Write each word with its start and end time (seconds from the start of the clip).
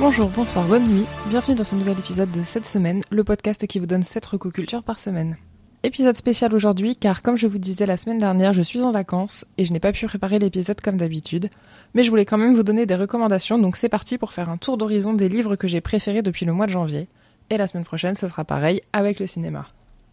Bonjour, 0.00 0.30
bonsoir, 0.30 0.66
bonne 0.66 0.88
nuit, 0.88 1.04
bienvenue 1.26 1.54
dans 1.54 1.64
ce 1.64 1.74
nouvel 1.74 1.98
épisode 1.98 2.30
de 2.30 2.40
cette 2.40 2.64
semaine, 2.64 3.02
le 3.10 3.22
podcast 3.22 3.66
qui 3.66 3.78
vous 3.78 3.84
donne 3.84 4.02
7 4.02 4.24
recocultures 4.24 4.82
par 4.82 4.98
semaine. 4.98 5.36
Épisode 5.82 6.16
spécial 6.16 6.54
aujourd'hui 6.54 6.96
car 6.96 7.20
comme 7.20 7.36
je 7.36 7.46
vous 7.46 7.58
disais 7.58 7.84
la 7.84 7.98
semaine 7.98 8.18
dernière, 8.18 8.54
je 8.54 8.62
suis 8.62 8.80
en 8.80 8.92
vacances 8.92 9.44
et 9.58 9.66
je 9.66 9.74
n'ai 9.74 9.78
pas 9.78 9.92
pu 9.92 10.06
préparer 10.06 10.38
l'épisode 10.38 10.80
comme 10.80 10.96
d'habitude, 10.96 11.50
mais 11.92 12.02
je 12.02 12.08
voulais 12.08 12.24
quand 12.24 12.38
même 12.38 12.54
vous 12.54 12.62
donner 12.62 12.86
des 12.86 12.94
recommandations 12.94 13.58
donc 13.58 13.76
c'est 13.76 13.90
parti 13.90 14.16
pour 14.16 14.32
faire 14.32 14.48
un 14.48 14.56
tour 14.56 14.78
d'horizon 14.78 15.12
des 15.12 15.28
livres 15.28 15.54
que 15.54 15.68
j'ai 15.68 15.82
préférés 15.82 16.22
depuis 16.22 16.46
le 16.46 16.54
mois 16.54 16.66
de 16.66 16.72
janvier. 16.72 17.06
Et 17.50 17.58
la 17.58 17.66
semaine 17.66 17.84
prochaine 17.84 18.14
ce 18.14 18.26
sera 18.26 18.44
pareil 18.44 18.80
avec 18.94 19.20
le 19.20 19.26
cinéma. 19.26 19.66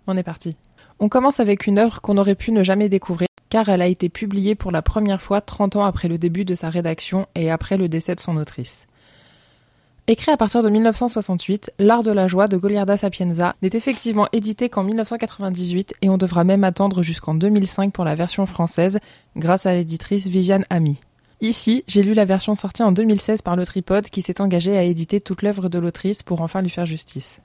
On 0.06 0.18
est 0.18 0.24
parti. 0.24 0.58
On 1.00 1.08
commence 1.08 1.40
avec 1.40 1.66
une 1.66 1.80
œuvre 1.80 2.02
qu'on 2.02 2.18
aurait 2.18 2.36
pu 2.36 2.52
ne 2.52 2.62
jamais 2.62 2.90
découvrir 2.90 3.30
car 3.50 3.70
elle 3.70 3.82
a 3.82 3.88
été 3.88 4.10
publiée 4.10 4.54
pour 4.54 4.72
la 4.72 4.82
première 4.82 5.22
fois 5.22 5.40
30 5.40 5.78
ans 5.78 5.86
après 5.86 6.10
le 6.10 6.18
début 6.18 6.44
de 6.44 6.56
sa 6.56 6.70
rédaction 6.70 7.26
et 7.36 7.50
après 7.50 7.78
le 7.78 7.88
décès 7.88 8.16
de 8.16 8.20
son 8.20 8.36
autrice. 8.36 8.86
Écrit 10.10 10.32
à 10.32 10.38
partir 10.38 10.64
de 10.64 10.70
1968, 10.70 11.74
L'Art 11.80 12.02
de 12.02 12.12
la 12.12 12.30
joie 12.30 12.48
de 12.48 12.56
Goliarda 12.56 12.96
Sapienza 12.96 13.58
n'est 13.62 13.72
effectivement 13.74 14.30
édité 14.32 14.70
qu'en 14.70 14.84
1998 14.84 15.96
et 16.02 16.08
on 16.08 16.18
devra 16.18 16.46
même 16.46 16.64
attendre 16.64 17.04
jusqu'en 17.04 17.34
2005 17.34 17.92
pour 17.92 18.06
la 18.06 18.16
version 18.16 18.46
française 18.46 19.00
grâce 19.36 19.66
à 19.66 19.74
l'éditrice 19.74 20.28
Viviane 20.28 20.64
Ami. 20.70 21.02
Ici, 21.42 21.84
j'ai 21.88 22.04
lu 22.04 22.14
la 22.14 22.24
version 22.24 22.56
sortie 22.56 22.84
en 22.84 22.94
2016 22.94 23.42
par 23.42 23.58
le 23.58 23.66
Tripode 23.66 24.10
qui 24.10 24.22
s'est 24.22 24.40
engagé 24.40 24.78
à 24.78 24.84
éditer 24.84 25.20
toute 25.20 25.42
l'œuvre 25.42 25.68
de 25.68 25.78
l'autrice 25.78 26.24
pour 26.24 26.42
enfin 26.42 26.62
lui 26.62 26.70
faire 26.70 26.86
justice. 26.86 27.42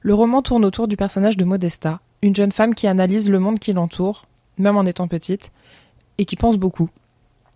Le 0.00 0.14
roman 0.14 0.40
tourne 0.40 0.64
autour 0.64 0.86
du 0.86 0.96
personnage 0.96 1.36
de 1.36 1.44
Modesta, 1.44 1.98
une 2.22 2.36
jeune 2.36 2.52
femme 2.52 2.76
qui 2.76 2.86
analyse 2.86 3.28
le 3.28 3.40
monde 3.40 3.58
qui 3.58 3.72
l'entoure, 3.72 4.26
même 4.56 4.76
en 4.76 4.86
étant 4.86 5.08
petite, 5.08 5.50
et 6.18 6.24
qui 6.24 6.36
pense 6.36 6.58
beaucoup, 6.58 6.90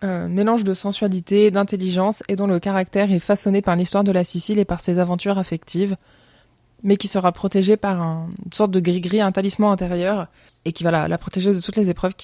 un 0.02 0.28
mélange 0.28 0.64
de 0.64 0.74
sensualité, 0.74 1.50
d'intelligence 1.50 2.22
et 2.28 2.36
dont 2.36 2.46
le 2.46 2.60
caractère 2.60 3.10
est 3.12 3.20
façonné 3.20 3.62
par 3.62 3.76
l'histoire 3.76 4.04
de 4.04 4.12
la 4.12 4.24
Sicile 4.24 4.58
et 4.58 4.64
par 4.64 4.80
ses 4.80 4.98
aventures 4.98 5.38
affectives, 5.38 5.96
mais 6.82 6.96
qui 6.96 7.08
sera 7.08 7.30
protégée 7.32 7.76
par 7.76 8.00
une 8.00 8.52
sorte 8.52 8.72
de 8.72 8.80
gris-gris, 8.80 9.20
un 9.20 9.32
talisman 9.32 9.70
intérieur, 9.70 10.26
et 10.64 10.72
qui 10.72 10.82
va 10.84 11.06
la, 11.06 11.18
protéger 11.18 11.54
de 11.54 11.60
toutes 11.60 11.76
les 11.76 11.88
épreuves 11.88 12.14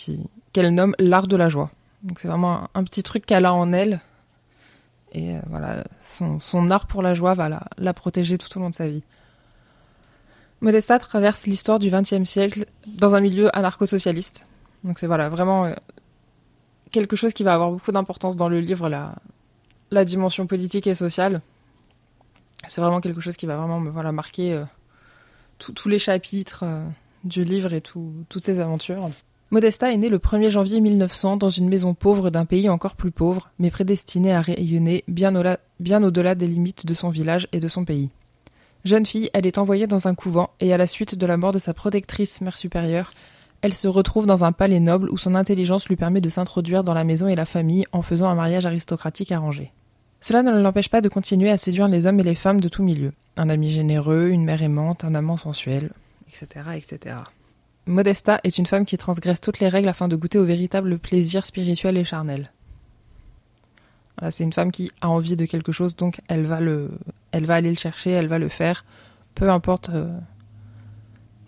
qu'elle 0.52 0.74
nomme 0.74 0.94
l'art 0.98 1.28
de 1.28 1.36
la 1.36 1.48
joie. 1.48 1.70
Donc 2.02 2.20
c'est 2.20 2.28
vraiment 2.28 2.68
un, 2.74 2.84
petit 2.84 3.02
truc 3.02 3.24
qu'elle 3.24 3.44
a 3.44 3.54
en 3.54 3.72
elle, 3.72 4.00
et 5.12 5.36
euh, 5.36 5.40
voilà, 5.46 5.84
son, 6.00 6.70
art 6.70 6.86
pour 6.86 7.02
la 7.02 7.14
joie 7.14 7.34
va 7.34 7.48
la, 7.48 7.64
la 7.78 7.94
protéger 7.94 8.36
tout 8.36 8.58
au 8.58 8.60
long 8.60 8.70
de 8.70 8.74
sa 8.74 8.88
vie. 8.88 9.02
Modesta 10.60 10.98
traverse 10.98 11.46
l'histoire 11.46 11.78
du 11.78 11.88
XXe 11.88 12.24
siècle 12.24 12.66
dans 12.86 13.14
un 13.14 13.20
milieu 13.20 13.56
anarcho-socialiste. 13.56 14.48
Donc 14.82 14.98
c'est 14.98 15.06
voilà, 15.06 15.28
vraiment 15.28 15.66
euh, 15.66 15.74
quelque 16.90 17.16
chose 17.16 17.32
qui 17.32 17.42
va 17.42 17.54
avoir 17.54 17.70
beaucoup 17.70 17.92
d'importance 17.92 18.36
dans 18.36 18.48
le 18.48 18.60
livre, 18.60 18.88
la, 18.88 19.14
la 19.90 20.04
dimension 20.04 20.46
politique 20.46 20.86
et 20.86 20.94
sociale. 20.94 21.42
C'est 22.66 22.80
vraiment 22.80 23.00
quelque 23.00 23.20
chose 23.20 23.36
qui 23.36 23.46
va 23.46 23.56
vraiment 23.56 23.80
me 23.80 23.90
voilà, 23.90 24.12
marquer 24.12 24.52
euh, 24.52 24.64
tous 25.58 25.88
les 25.88 25.98
chapitres 25.98 26.64
euh, 26.64 26.84
du 27.24 27.44
livre 27.44 27.72
et 27.72 27.80
toutes 27.80 28.44
ses 28.44 28.60
aventures. 28.60 29.10
Modesta 29.50 29.92
est 29.92 29.96
née 29.96 30.10
le 30.10 30.18
1er 30.18 30.50
janvier 30.50 30.80
1900 30.80 31.38
dans 31.38 31.48
une 31.48 31.68
maison 31.68 31.94
pauvre 31.94 32.28
d'un 32.28 32.44
pays 32.44 32.68
encore 32.68 32.96
plus 32.96 33.10
pauvre, 33.10 33.50
mais 33.58 33.70
prédestiné 33.70 34.34
à 34.34 34.42
rayonner 34.42 35.04
bien 35.08 35.34
au-delà 36.02 36.34
des 36.34 36.46
limites 36.46 36.84
de 36.84 36.94
son 36.94 37.08
village 37.08 37.48
et 37.52 37.60
de 37.60 37.68
son 37.68 37.84
pays. 37.84 38.10
Jeune 38.84 39.06
fille, 39.06 39.30
elle 39.32 39.46
est 39.46 39.58
envoyée 39.58 39.86
dans 39.86 40.06
un 40.06 40.14
couvent 40.14 40.50
et 40.60 40.72
à 40.72 40.76
la 40.76 40.86
suite 40.86 41.14
de 41.14 41.26
la 41.26 41.36
mort 41.36 41.52
de 41.52 41.58
sa 41.58 41.74
protectrice 41.74 42.40
mère 42.40 42.56
supérieure, 42.58 43.10
elle 43.62 43.74
se 43.74 43.88
retrouve 43.88 44.26
dans 44.26 44.44
un 44.44 44.52
palais 44.52 44.80
noble 44.80 45.10
où 45.10 45.18
son 45.18 45.34
intelligence 45.34 45.88
lui 45.88 45.96
permet 45.96 46.20
de 46.20 46.28
s'introduire 46.28 46.84
dans 46.84 46.94
la 46.94 47.04
maison 47.04 47.28
et 47.28 47.34
la 47.34 47.44
famille 47.44 47.86
en 47.92 48.02
faisant 48.02 48.28
un 48.28 48.34
mariage 48.34 48.66
aristocratique 48.66 49.32
arrangé. 49.32 49.72
Cela 50.20 50.42
ne 50.42 50.60
l'empêche 50.60 50.88
pas 50.88 51.00
de 51.00 51.08
continuer 51.08 51.50
à 51.50 51.58
séduire 51.58 51.88
les 51.88 52.06
hommes 52.06 52.20
et 52.20 52.24
les 52.24 52.34
femmes 52.34 52.60
de 52.60 52.68
tout 52.68 52.82
milieu. 52.82 53.12
Un 53.36 53.48
ami 53.48 53.70
généreux, 53.70 54.28
une 54.28 54.44
mère 54.44 54.62
aimante, 54.62 55.04
un 55.04 55.14
amant 55.14 55.36
sensuel, 55.36 55.90
etc., 56.28 56.46
etc. 56.76 57.16
Modesta 57.86 58.40
est 58.44 58.58
une 58.58 58.66
femme 58.66 58.84
qui 58.84 58.98
transgresse 58.98 59.40
toutes 59.40 59.60
les 59.60 59.68
règles 59.68 59.88
afin 59.88 60.08
de 60.08 60.16
goûter 60.16 60.38
au 60.38 60.44
véritable 60.44 60.98
plaisir 60.98 61.46
spirituel 61.46 61.96
et 61.96 62.04
charnel. 62.04 62.52
C'est 64.30 64.42
une 64.42 64.52
femme 64.52 64.72
qui 64.72 64.90
a 65.00 65.08
envie 65.08 65.36
de 65.36 65.46
quelque 65.46 65.70
chose, 65.70 65.94
donc 65.94 66.20
elle 66.26 66.42
va 66.42 66.60
le, 66.60 66.90
elle 67.30 67.44
va 67.44 67.54
aller 67.54 67.70
le 67.70 67.76
chercher, 67.76 68.10
elle 68.10 68.26
va 68.26 68.40
le 68.40 68.48
faire, 68.48 68.84
peu 69.36 69.48
importe 69.48 69.90
euh, 69.90 70.08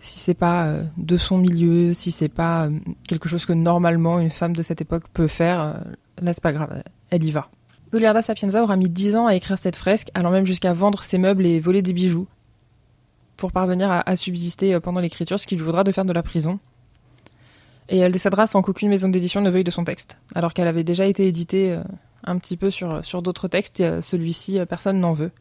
si 0.01 0.17
c'est 0.19 0.33
pas 0.33 0.65
euh, 0.65 0.83
de 0.97 1.15
son 1.15 1.37
milieu, 1.37 1.93
si 1.93 2.11
c'est 2.11 2.27
pas 2.27 2.65
euh, 2.65 2.71
quelque 3.07 3.29
chose 3.29 3.45
que 3.45 3.53
normalement 3.53 4.19
une 4.19 4.31
femme 4.31 4.55
de 4.55 4.63
cette 4.63 4.81
époque 4.81 5.03
peut 5.13 5.27
faire, 5.27 5.61
euh, 5.61 5.73
là 6.19 6.33
c'est 6.33 6.43
pas 6.43 6.51
grave, 6.51 6.81
elle 7.11 7.23
y 7.23 7.31
va. 7.31 7.49
Goliarda 7.91 8.23
Sapienza 8.23 8.63
aura 8.63 8.77
mis 8.77 8.89
10 8.89 9.15
ans 9.15 9.27
à 9.27 9.35
écrire 9.35 9.59
cette 9.59 9.75
fresque, 9.75 10.09
allant 10.15 10.31
même 10.31 10.45
jusqu'à 10.45 10.73
vendre 10.73 11.03
ses 11.03 11.19
meubles 11.19 11.45
et 11.45 11.59
voler 11.59 11.83
des 11.83 11.93
bijoux 11.93 12.27
pour 13.37 13.51
parvenir 13.51 13.91
à, 13.91 14.15
subsister 14.15 14.79
pendant 14.79 15.01
l'écriture, 15.01 15.39
ce 15.39 15.47
qui 15.47 15.55
lui 15.55 15.63
vaudra 15.63 15.83
de 15.83 15.91
faire 15.91 16.05
de 16.05 16.13
la 16.13 16.23
prison. 16.23 16.59
Et 17.89 17.97
elle 17.97 18.11
décédera 18.11 18.47
sans 18.47 18.61
qu'aucune 18.61 18.89
maison 18.89 19.09
d'édition 19.09 19.41
ne 19.41 19.49
veuille 19.49 19.63
de 19.63 19.71
son 19.71 19.83
texte, 19.83 20.17
alors 20.35 20.53
qu'elle 20.53 20.67
avait 20.67 20.83
déjà 20.83 21.05
été 21.05 21.27
éditée 21.27 21.77
un 22.23 22.37
petit 22.37 22.55
peu 22.55 22.69
sur, 22.69 23.03
sur 23.03 23.23
d'autres 23.23 23.47
textes, 23.47 23.83
celui-ci 24.01 24.59
personne 24.69 24.99
n'en 24.99 25.13
veut. 25.13 25.31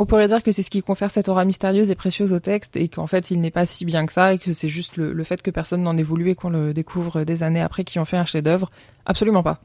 On 0.00 0.06
pourrait 0.06 0.28
dire 0.28 0.42
que 0.42 0.50
c'est 0.50 0.62
ce 0.62 0.70
qui 0.70 0.80
confère 0.80 1.10
cette 1.10 1.28
aura 1.28 1.44
mystérieuse 1.44 1.90
et 1.90 1.94
précieuse 1.94 2.32
au 2.32 2.38
texte 2.38 2.74
et 2.78 2.88
qu'en 2.88 3.06
fait 3.06 3.30
il 3.30 3.38
n'est 3.38 3.50
pas 3.50 3.66
si 3.66 3.84
bien 3.84 4.06
que 4.06 4.14
ça 4.14 4.32
et 4.32 4.38
que 4.38 4.54
c'est 4.54 4.70
juste 4.70 4.96
le, 4.96 5.24
fait 5.24 5.42
que 5.42 5.50
personne 5.50 5.82
n'en 5.82 5.94
ait 5.98 6.02
voulu 6.02 6.30
et 6.30 6.34
qu'on 6.34 6.48
le 6.48 6.72
découvre 6.72 7.24
des 7.24 7.42
années 7.42 7.60
après 7.60 7.84
qui 7.84 7.98
en 7.98 8.06
fait 8.06 8.16
un 8.16 8.24
chef-d'œuvre. 8.24 8.70
Absolument 9.04 9.42
pas. 9.42 9.60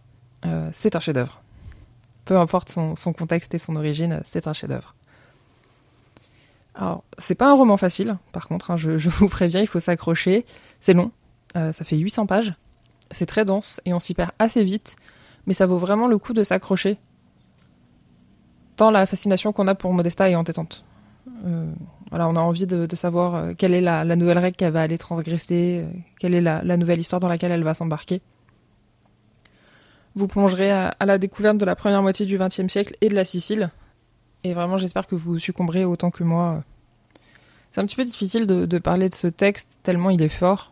Euh, 0.46 0.69
c'est 0.73 0.97
un 0.97 1.00
chef-d'œuvre. 1.00 1.41
Peu 2.25 2.38
importe 2.38 2.69
son, 2.69 3.13
contexte 3.13 3.53
et 3.53 3.57
son 3.57 3.78
origine, 3.78 4.19
c'est 4.25 4.46
un 4.47 4.51
chef-d'œuvre. 4.51 4.94
Alors, 6.75 7.06
c'est 7.17 7.35
pas 7.35 7.50
un 7.50 7.53
roman 7.53 7.78
facile, 7.78 8.17
par 8.34 8.50
contre, 8.50 8.72
hein, 8.72 8.75
je, 8.75 9.07
vous 9.07 9.29
préviens, 9.29 9.62
il 9.62 9.67
faut 9.67 9.79
s'accrocher. 9.79 10.46
C'est 10.81 10.91
long, 10.91 11.12
euh, 11.56 11.72
ça 11.72 11.85
fait 11.85 11.96
800 11.96 12.25
pages, 12.25 12.56
c'est 13.09 13.25
très 13.25 13.46
dense 13.46 13.79
et 13.85 13.94
on 13.94 14.02
s'y 14.02 14.13
perd 14.13 14.31
assez 14.40 14.66
vite, 14.66 14.97
mais 15.47 15.53
ça 15.53 15.66
vaut 15.66 15.78
vraiment 15.78 16.09
le 16.09 16.17
coup 16.17 16.34
de 16.34 16.44
s'accrocher 16.44 16.97
tant 18.75 18.91
la 18.91 19.06
fascination 19.06 19.52
qu'on 19.52 19.68
a 19.68 19.75
pour 19.75 19.94
Modesta 19.94 20.30
est 20.30 20.36
entêtante. 20.36 20.84
Euh, 21.46 21.72
voilà, 22.09 22.28
on 22.30 22.36
a 22.36 22.40
envie 22.40 22.68
de, 22.68 22.96
savoir 22.96 23.36
euh, 23.36 23.53
quelle 23.58 23.74
est 23.74 23.81
la, 23.81 24.03
nouvelle 24.16 24.38
règle 24.38 24.56
qu'elle 24.56 24.72
va 24.72 24.81
aller 24.81 24.97
transgresser, 24.97 25.84
euh, 25.84 25.97
quelle 26.19 26.36
est 26.36 26.41
la, 26.41 26.78
nouvelle 26.78 27.00
histoire 27.00 27.19
dans 27.19 27.28
laquelle 27.28 27.52
elle 27.52 27.64
va 27.64 27.74
s'embarquer. 27.74 28.22
Vous 30.16 30.28
plongerez 30.28 30.72
à, 30.72 30.96
la 31.06 31.18
découverte 31.18 31.58
de 31.58 31.66
la 31.66 31.75
première 31.75 32.02
moitié 32.02 32.25
du 32.25 32.38
XXe 32.38 32.68
siècle 32.68 32.96
et 33.02 33.09
de 33.09 33.16
la 33.16 33.25
Sicile. 33.25 33.69
Et 34.44 34.53
vraiment, 34.53 34.78
j'espère 34.78 35.08
que 35.08 35.16
vous 35.16 35.40
succomberez 35.40 35.84
autant 35.84 36.12
que 36.12 36.24
moi. 36.24 36.64
C'est 37.72 37.81
un 37.81 37.85
petit 37.85 37.97
peu 37.97 38.06
difficile 38.06 38.47
de, 38.47 38.78
parler 38.78 39.09
de 39.09 39.14
ce 39.14 39.28
texte 39.28 39.78
tellement 39.84 40.09
il 40.09 40.22
est 40.22 40.30
fort. 40.30 40.72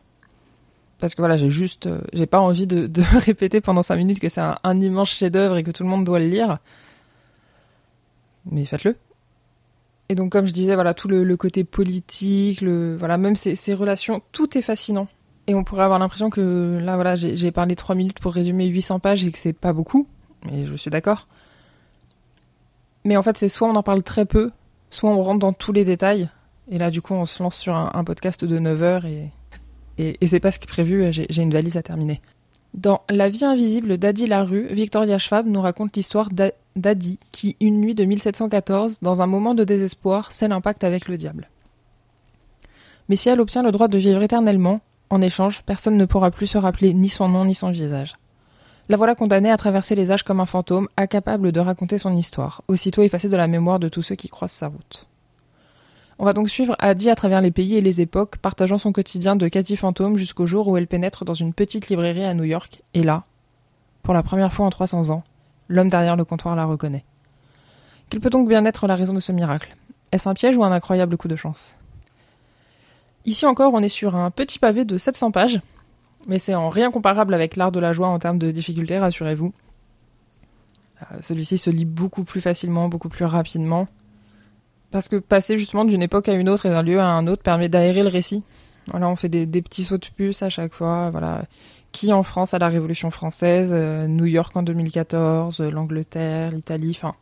Parce 1.00 1.16
que 1.16 1.22
voilà, 1.22 1.36
j'ai 1.36 1.50
juste, 1.50 1.90
j'ai 2.14 2.28
pas 2.28 2.40
envie 2.40 2.68
de, 2.68 2.90
répéter 3.26 3.60
pendant 3.60 3.84
cinq 3.84 3.98
minutes 3.98 4.20
que 4.20 4.30
c'est 4.30 4.40
un, 4.40 4.58
un 4.64 4.80
immense 4.80 5.10
chef-d'œuvre 5.10 5.58
et 5.58 5.64
que 5.64 5.72
tout 5.72 5.84
le 5.84 5.90
monde 5.90 6.06
doit 6.06 6.20
le 6.20 6.28
lire 6.28 6.60
mais 8.50 8.66
faites-le. 8.66 8.96
Et 10.10 10.16
donc, 10.16 10.32
comme 10.32 10.46
je 10.46 10.52
disais, 10.52 10.76
voilà, 10.76 10.94
tout 10.94 11.08
le, 11.08 11.38
côté 11.38 11.64
politique, 11.64 12.62
le, 12.62 12.96
voilà, 12.96 13.18
même 13.18 13.36
ces, 13.36 13.74
relations, 13.74 14.22
tout 14.32 14.58
est 14.58 14.62
fascinant. 14.62 15.08
Et 15.48 15.56
on 15.56 15.64
pourrait 15.64 15.84
avoir 15.84 16.00
l'impression 16.00 16.30
que 16.30 16.80
là, 16.82 16.96
voilà, 16.96 17.16
j'ai 17.16 17.52
parlé 17.52 17.76
trois 17.76 17.96
minutes 17.96 18.20
pour 18.20 18.34
résumer 18.34 18.68
800 18.68 19.00
pages 19.00 19.26
et 19.26 19.32
que 19.32 19.38
c'est 19.38 19.54
pas 19.54 19.74
beaucoup, 19.74 20.08
mais 20.46 20.66
je 20.66 20.76
suis 20.76 20.92
d'accord. 20.92 21.28
Mais 23.06 23.18
en 23.18 23.24
fait, 23.24 23.38
c'est 23.38 23.50
soit 23.50 23.68
on 23.68 23.76
en 23.76 23.84
parle 23.84 24.04
très 24.04 24.26
peu, 24.26 24.52
soit 24.90 25.10
on 25.10 25.22
rentre 25.22 25.40
dans 25.40 25.54
tous 25.54 25.74
les 25.74 25.84
détails. 25.84 26.30
Et 26.70 26.78
là, 26.78 26.92
du 26.92 27.02
coup, 27.02 27.14
on 27.14 27.26
se 27.26 27.44
lance 27.44 27.58
sur 27.58 27.76
un, 27.76 28.04
podcast 28.06 28.46
de 28.46 28.58
9 28.58 28.84
heures 28.84 29.06
et, 29.06 29.32
et, 29.98 30.18
et 30.22 30.28
c'est 30.28 30.40
pas 30.40 30.52
ce 30.52 30.60
qui 30.60 30.66
est 30.66 30.68
prévu, 30.68 31.12
j'ai 31.12 31.42
une 31.42 31.52
valise 31.52 31.76
à 31.76 31.84
terminer. 31.84 32.22
Dans 32.74 33.02
La 33.08 33.30
vie 33.30 33.46
invisible 33.46 34.00
d'Adi 34.00 34.26
Larue, 34.26 34.66
Victoria 34.72 35.20
Schwab 35.20 35.46
nous 35.46 35.62
raconte 35.62 35.96
l'histoire 35.96 36.30
d'Adi 36.32 37.20
qui, 37.32 37.56
une 37.62 37.80
nuit 37.80 37.94
de 37.94 38.04
1714, 38.04 39.00
dans 39.02 39.22
un 39.22 39.28
moment 39.28 39.54
de 39.54 39.64
désespoir, 39.64 40.32
scelle 40.32 40.52
un 40.52 40.62
pacte 40.62 40.84
avec 40.84 41.08
le 41.08 41.16
diable. 41.16 41.50
Mais 43.10 43.16
si 43.16 43.30
elle 43.30 43.42
obtient 43.42 43.62
le 43.62 43.72
droit 43.72 43.88
de 43.88 44.00
vivre 44.00 44.24
éternellement, 44.24 44.82
en 45.12 45.22
échange, 45.22 45.62
personne 45.68 45.98
ne 45.98 46.06
pourra 46.06 46.32
plus 46.32 46.48
se 46.48 46.58
rappeler 46.58 46.96
ni 46.96 47.10
son 47.10 47.30
nom 47.30 47.46
ni 47.46 47.54
son 47.54 47.70
visage. 47.70 48.16
La 48.90 48.98
voilà 48.98 49.14
condamnée 49.14 49.52
à 49.52 49.58
traverser 49.58 49.94
les 49.94 50.12
âges 50.12 50.24
comme 50.24 50.40
un 50.40 50.48
fantôme, 50.48 50.90
incapable 50.98 51.52
de 51.52 51.60
raconter 51.60 52.00
son 52.00 52.18
histoire, 52.18 52.64
aussitôt 52.68 53.04
effacée 53.04 53.30
de 53.30 53.38
la 53.38 53.48
mémoire 53.48 53.80
de 53.80 53.88
tous 53.88 54.02
ceux 54.02 54.16
qui 54.16 54.30
croisent 54.30 54.52
sa 54.52 54.70
route. 54.70 55.06
On 56.20 56.26
va 56.26 56.34
donc 56.34 56.50
suivre 56.50 56.76
Adi 56.80 57.10
à 57.10 57.16
travers 57.16 57.42
les 57.42 57.52
pays 57.52 57.76
et 57.76 57.82
les 57.82 58.02
époques, 58.02 58.38
partageant 58.38 58.78
son 58.78 58.92
quotidien 58.92 59.36
de 59.36 59.48
quasi-fantôme 59.48 60.18
jusqu'au 60.18 60.46
jour 60.46 60.68
où 60.68 60.78
elle 60.78 60.88
pénètre 60.88 61.26
dans 61.26 61.34
une 61.34 61.54
petite 61.54 61.90
librairie 61.90 62.24
à 62.24 62.34
New 62.34 62.44
York, 62.44 62.84
et 62.94 63.04
là, 63.04 63.24
pour 64.04 64.14
la 64.14 64.24
première 64.24 64.54
fois 64.54 64.66
en 64.66 64.70
300 64.70 65.10
ans, 65.10 65.24
l'homme 65.70 65.90
derrière 65.90 66.16
le 66.16 66.26
comptoir 66.26 66.56
la 66.56 66.66
reconnaît. 66.66 67.04
Quelle 68.10 68.22
peut 68.22 68.30
donc 68.30 68.48
bien 68.48 68.64
être 68.66 68.86
la 68.86 68.96
raison 68.96 69.14
de 69.14 69.20
ce 69.20 69.32
miracle 69.32 69.76
Est-ce 70.12 70.30
un 70.30 70.34
piège 70.34 70.56
ou 70.56 70.64
un 70.64 70.72
incroyable 70.72 71.18
coup 71.18 71.28
de 71.28 71.36
chance? 71.36 71.78
Ici 73.26 73.46
encore, 73.46 73.74
on 73.74 73.80
est 73.80 73.90
sur 73.90 74.16
un 74.16 74.30
petit 74.30 74.60
pavé 74.60 74.86
de 74.86 74.98
700 74.98 75.32
pages, 75.32 75.62
mais 76.28 76.40
c'est 76.40 76.56
en 76.56 76.70
rien 76.70 76.92
comparable 76.92 77.34
avec 77.34 77.56
l'art 77.56 77.72
de 77.72 77.80
la 77.80 77.94
joie 77.94 78.08
en 78.08 78.20
termes 78.20 78.38
de 78.38 78.52
difficulté, 78.52 79.00
rassurez-vous. 79.00 79.54
Euh, 81.02 81.18
celui-ci 81.22 81.58
se 81.58 81.70
lit 81.70 81.86
beaucoup 81.86 82.24
plus 82.24 82.42
facilement, 82.42 82.90
beaucoup 82.90 83.10
plus 83.10 83.26
rapidement. 83.26 83.88
Parce 84.94 85.08
que 85.08 85.16
passer 85.16 85.58
justement 85.58 85.86
d'une 85.86 86.04
époque 86.04 86.30
à 86.30 86.34
une 86.34 86.48
autre 86.48 86.68
et 86.68 86.70
d'un 86.70 86.84
lieu 86.84 87.00
à 87.00 87.08
un 87.08 87.26
autre 87.26 87.42
permet 87.42 87.68
d'aérer 87.68 88.04
le 88.04 88.10
récit. 88.10 88.44
Voilà, 88.88 89.10
on 89.10 89.16
fait 89.16 89.28
des, 89.28 89.62
petits 89.64 89.84
sauts 89.84 89.98
de 89.98 90.06
puce 90.16 90.44
à 90.44 90.52
chaque 90.52 90.72
fois. 90.72 91.10
Voilà, 91.10 91.46
qui 91.92 92.14
en 92.14 92.22
France 92.22 92.54
à 92.54 92.60
la 92.60 92.70
Révolution 92.70 93.10
française, 93.10 93.72
euh, 93.74 94.08
New 94.08 94.26
York 94.26 94.56
en 94.56 94.62
2014, 94.62 95.62
l'Angleterre, 95.62 96.52
l'Italie. 96.52 96.96
Enfin, 96.96 97.16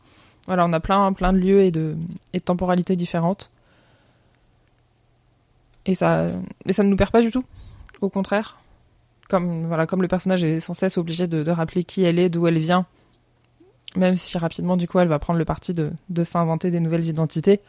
voilà, 0.47 0.65
on 0.65 0.73
a 0.73 0.81
plein, 0.81 1.13
plein 1.13 1.31
de 1.31 1.37
lieux 1.37 1.61
et 1.61 1.71
de, 1.71 1.95
et 2.33 2.39
de 2.39 2.43
temporalités 2.43 2.97
différentes. 2.97 3.49
Et 5.85 5.95
ça, 5.95 6.27
mais 6.65 6.73
ça 6.73 6.83
ne 6.83 6.89
nous 6.89 6.97
perd 6.97 7.11
pas 7.11 7.21
du 7.21 7.31
tout. 7.31 7.45
Au 8.01 8.09
contraire, 8.09 8.57
comme 9.29 9.65
voilà, 9.67 9.87
comme 9.87 10.01
le 10.01 10.09
personnage 10.09 10.43
est 10.43 10.59
sans 10.59 10.73
cesse 10.73 10.97
obligé 10.97 11.25
de, 11.25 11.49
rappeler 11.49 11.85
qui 11.85 12.03
elle 12.03 12.19
est, 12.19 12.27
d'où 12.27 12.47
elle 12.47 12.59
vient, 12.59 12.85
même 13.95 14.17
si 14.17 14.37
rapidement 14.37 14.77
du 14.77 14.87
coup 14.87 14.99
elle 14.99 15.07
va 15.07 15.19
prendre 15.19 15.39
le 15.39 15.45
parti 15.45 15.73
de, 15.73 16.23
s'inventer 16.23 16.71
des 16.71 16.79
nouvelles 16.79 17.05
identités, 17.05 17.61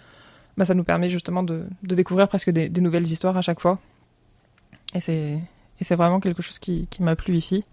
bah, 0.57 0.65
ça 0.65 0.75
nous 0.75 0.85
permet 0.85 1.11
justement 1.11 1.43
de, 1.43 1.67
découvrir 1.83 2.29
presque 2.29 2.51
des, 2.51 2.69
nouvelles 2.81 3.07
histoires 3.07 3.37
à 3.37 3.43
chaque 3.43 3.61
fois. 3.61 3.79
Et 4.95 5.01
c'est 5.01 5.95
vraiment 5.95 6.21
quelque 6.21 6.43
chose 6.43 6.59
qui, 6.59 6.89
m'a 7.01 7.17
plu 7.17 7.35
ici. 7.35 7.65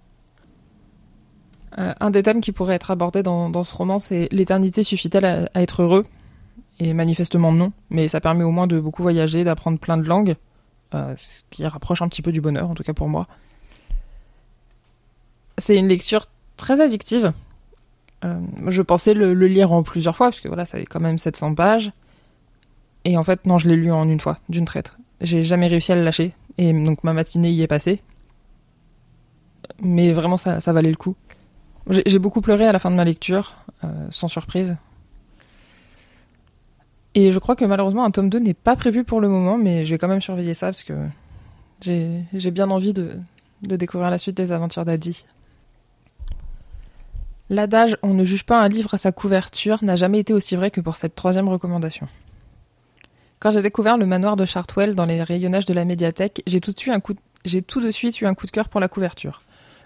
Euh, 1.77 1.93
un 1.99 2.09
des 2.09 2.23
thèmes 2.23 2.41
qui 2.41 2.51
pourrait 2.51 2.75
être 2.75 2.91
abordé 2.91 3.21
dans, 3.21 3.63
ce 3.63 3.75
roman, 3.75 3.99
c'est 3.99 4.27
l'éternité 4.31 4.83
suffit-elle 4.83 5.25
à, 5.25 5.49
être 5.55 5.83
heureux? 5.83 6.05
Et 6.81 6.93
manifestement 6.93 7.51
non, 7.51 7.73
mais 7.89 8.07
ça 8.07 8.21
permet 8.21 8.45
au 8.45 8.51
moins 8.51 8.65
de 8.65 8.79
beaucoup 8.79 9.03
voyager, 9.03 9.43
d'apprendre 9.43 9.79
plein 9.79 9.97
de 9.97 10.07
langues, 10.07 10.37
euh, 10.95 11.13
ce 11.17 11.25
qui 11.51 11.67
rapproche 11.67 12.01
un 12.01 12.07
petit 12.07 12.21
peu 12.21 12.31
du 12.31 12.39
bonheur, 12.39 12.69
en 12.69 12.73
tout 12.73 12.83
cas 12.83 12.93
pour 12.93 13.09
moi. 13.09 13.27
C'est 15.57 15.75
une 15.75 15.89
lecture 15.89 16.27
très 16.55 16.79
addictive. 16.79 17.33
Euh, 18.25 18.39
je 18.67 18.81
pensais 18.81 19.13
le, 19.13 19.33
lire 19.33 19.71
en 19.71 19.83
plusieurs 19.83 20.15
fois, 20.15 20.27
parce 20.27 20.41
que 20.41 20.47
voilà, 20.47 20.65
ça 20.65 20.77
avait 20.77 20.85
quand 20.85 20.99
même 20.99 21.17
700 21.17 21.55
pages. 21.55 21.91
Et 23.05 23.17
en 23.17 23.23
fait, 23.23 23.45
non, 23.45 23.57
je 23.57 23.69
l'ai 23.69 23.75
lu 23.75 23.91
en 23.91 24.07
une 24.09 24.19
fois, 24.19 24.39
d'une 24.49 24.65
traite. 24.65 24.97
J'ai 25.21 25.43
jamais 25.43 25.67
réussi 25.67 25.91
à 25.91 25.95
le 25.95 26.03
lâcher. 26.03 26.33
Et 26.57 26.73
donc 26.73 27.03
ma 27.03 27.13
matinée 27.13 27.51
y 27.51 27.61
est 27.61 27.67
passée. 27.67 28.01
Mais 29.81 30.11
vraiment, 30.11 30.37
ça, 30.37 30.59
valait 30.73 30.89
le 30.89 30.97
coup. 30.97 31.15
J'ai 32.05 32.19
beaucoup 32.19 32.41
pleuré 32.41 32.67
à 32.67 32.71
la 32.71 32.79
fin 32.79 32.91
de 32.91 32.95
ma 32.95 33.05
lecture, 33.05 33.55
euh, 33.83 33.87
sans 34.11 34.27
surprise. 34.27 34.75
Et 37.15 37.31
je 37.31 37.39
crois 37.39 37.55
que 37.55 37.65
malheureusement, 37.65 38.05
un 38.05 38.11
tome 38.11 38.29
2 38.29 38.39
n'est 38.39 38.53
pas 38.53 38.75
prévu 38.75 39.03
pour 39.03 39.21
le 39.21 39.29
moment, 39.29 39.57
mais 39.57 39.85
je 39.85 39.91
vais 39.91 39.97
quand 39.97 40.07
même 40.07 40.21
surveiller 40.21 40.53
ça, 40.53 40.67
parce 40.67 40.83
que 40.83 40.93
j'ai 41.81 42.51
bien 42.51 42.69
envie 42.69 42.93
de, 42.93 43.11
de 43.63 43.75
découvrir 43.75 44.09
la 44.09 44.17
suite 44.17 44.37
des 44.37 44.51
aventures 44.51 44.85
d'Adi. 44.85 45.25
L'adage 47.49 47.97
on 48.03 48.13
ne 48.13 48.25
juge 48.25 48.43
pas 48.43 48.61
un 48.61 48.69
livre 48.69 48.93
à 48.93 48.99
sa 48.99 49.11
couverture 49.11 49.83
n'a 49.83 49.95
jamais 49.95 50.19
été 50.19 50.33
aussi 50.33 50.55
vrai 50.55 50.69
que 50.69 50.81
pour 50.81 50.95
cette 50.95 51.15
troisième 51.15 51.49
recommandation. 51.49 52.07
Quand 53.39 53.49
j'ai 53.51 53.61
découvert 53.61 53.97
le 53.97 54.05
manoir 54.05 54.35
de 54.35 54.45
Chartwell 54.45 54.93
dans 54.93 55.05
les 55.05 55.23
rayonnages 55.23 55.65
de 55.65 55.73
la 55.73 55.85
médiathèque, 55.85 56.43
j'ai 56.45 56.59
tout, 56.59 56.71
de 56.71 57.91
suite 57.91 58.21
eu 58.21 58.25
un 58.25 58.33
coup 58.35 58.45
de 58.45 58.51
cœur 58.51 58.69
pour 58.69 58.79
la 58.79 58.87
couverture. 58.87 59.41